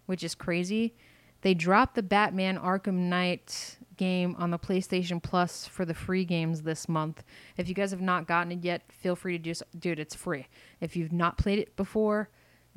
which 0.07 0.25
is 0.25 0.35
crazy. 0.35 0.95
They 1.43 1.55
dropped 1.55 1.95
the 1.95 2.03
Batman 2.03 2.59
Arkham 2.59 3.09
Knight 3.09 3.77
game 3.99 4.35
on 4.39 4.51
the 4.51 4.59
PlayStation 4.59 5.23
Plus 5.23 5.67
for 5.67 5.85
the 5.85 5.93
free 5.93 6.25
games 6.25 6.63
this 6.63 6.89
month. 6.89 7.23
If 7.59 7.69
you 7.69 7.75
guys 7.75 7.91
have 7.91 8.01
not 8.01 8.27
gotten 8.27 8.53
it 8.53 8.65
yet, 8.65 8.83
feel 8.89 9.15
free 9.15 9.37
to 9.37 9.53
do. 9.53 9.53
Dude, 9.79 9.99
it's 9.99 10.15
free. 10.15 10.47
If 10.81 10.97
you've 10.97 11.13
not 11.13 11.37
played 11.37 11.59
it 11.59 11.77
before, 11.77 12.31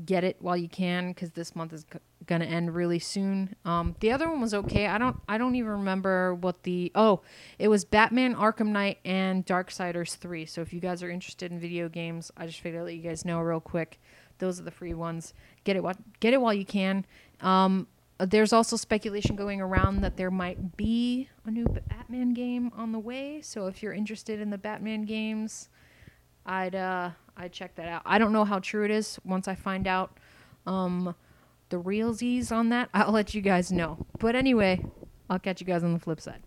get 0.06 0.24
it 0.24 0.38
while 0.40 0.58
you 0.58 0.68
can 0.68 1.10
because 1.10 1.32
this 1.32 1.56
month 1.56 1.74
is 1.74 1.86
gonna 2.26 2.46
end 2.46 2.74
really 2.74 3.00
soon. 3.00 3.56
Um, 3.66 3.96
the 4.00 4.12
other 4.12 4.30
one 4.30 4.42
was 4.42 4.54
okay. 4.54 4.88
I 4.88 4.98
don't 4.98 5.18
I 5.28 5.38
don't 5.38 5.56
even 5.56 5.72
remember 5.72 6.36
what 6.36 6.64
the 6.64 6.92
oh 6.96 7.22
it 7.60 7.68
was 7.68 7.86
Batman 7.86 8.36
Arkham 8.36 8.68
Knight 8.68 9.00
and 9.06 9.46
Darksiders 9.46 10.16
three. 10.16 10.46
So 10.46 10.62
if 10.62 10.74
you 10.74 10.80
guys 10.80 11.04
are 11.04 11.10
interested 11.10 11.52
in 11.52 11.60
video 11.60 11.90
games, 11.90 12.32
I 12.36 12.48
just 12.48 12.60
figured 12.62 12.82
I'd 12.82 12.86
let 12.86 12.96
you 12.96 13.02
guys 13.02 13.26
know 13.26 13.40
real 13.40 13.60
quick. 13.60 14.00
Those 14.40 14.60
are 14.60 14.64
the 14.64 14.72
free 14.72 14.94
ones. 14.94 15.34
Get 15.64 15.76
it 15.76 15.84
get 16.20 16.34
it 16.34 16.42
while 16.42 16.54
you 16.54 16.66
can. 16.66 17.06
Um, 17.42 17.88
there's 18.26 18.54
also 18.54 18.76
speculation 18.76 19.36
going 19.36 19.62
around 19.62 20.02
that 20.02 20.18
there 20.18 20.32
might 20.32 20.78
be 20.78 21.30
a 21.46 21.52
new 21.52 21.66
Batman 21.66 22.34
game 22.34 22.72
on 22.76 22.92
the 22.92 23.00
way. 23.00 23.42
So 23.42 23.68
if 23.68 23.82
you're 23.82 23.94
interested 23.94 24.40
in 24.40 24.50
the 24.50 24.58
Batman 24.58 25.04
games, 25.04 25.70
I'd 26.46 26.76
uh, 26.76 27.12
I'd 27.38 27.52
check 27.52 27.76
that 27.76 27.88
out. 27.88 28.02
I 28.06 28.18
don't 28.18 28.34
know 28.34 28.46
how 28.46 28.60
true 28.60 28.84
it 28.86 28.92
is. 28.92 29.20
Once 29.24 29.48
I 29.48 29.56
find 29.56 29.88
out 29.88 30.18
um, 30.66 31.16
the 31.70 31.82
realsies 31.82 32.52
on 32.52 32.70
that, 32.70 32.90
I'll 32.94 33.12
let 33.12 33.34
you 33.34 33.42
guys 33.42 33.72
know. 33.72 34.06
But 34.20 34.36
anyway, 34.36 34.84
I'll 35.30 35.40
catch 35.40 35.62
you 35.62 35.68
guys 35.68 35.84
on 35.84 35.94
the 35.94 36.00
flip 36.00 36.20
side. 36.22 36.44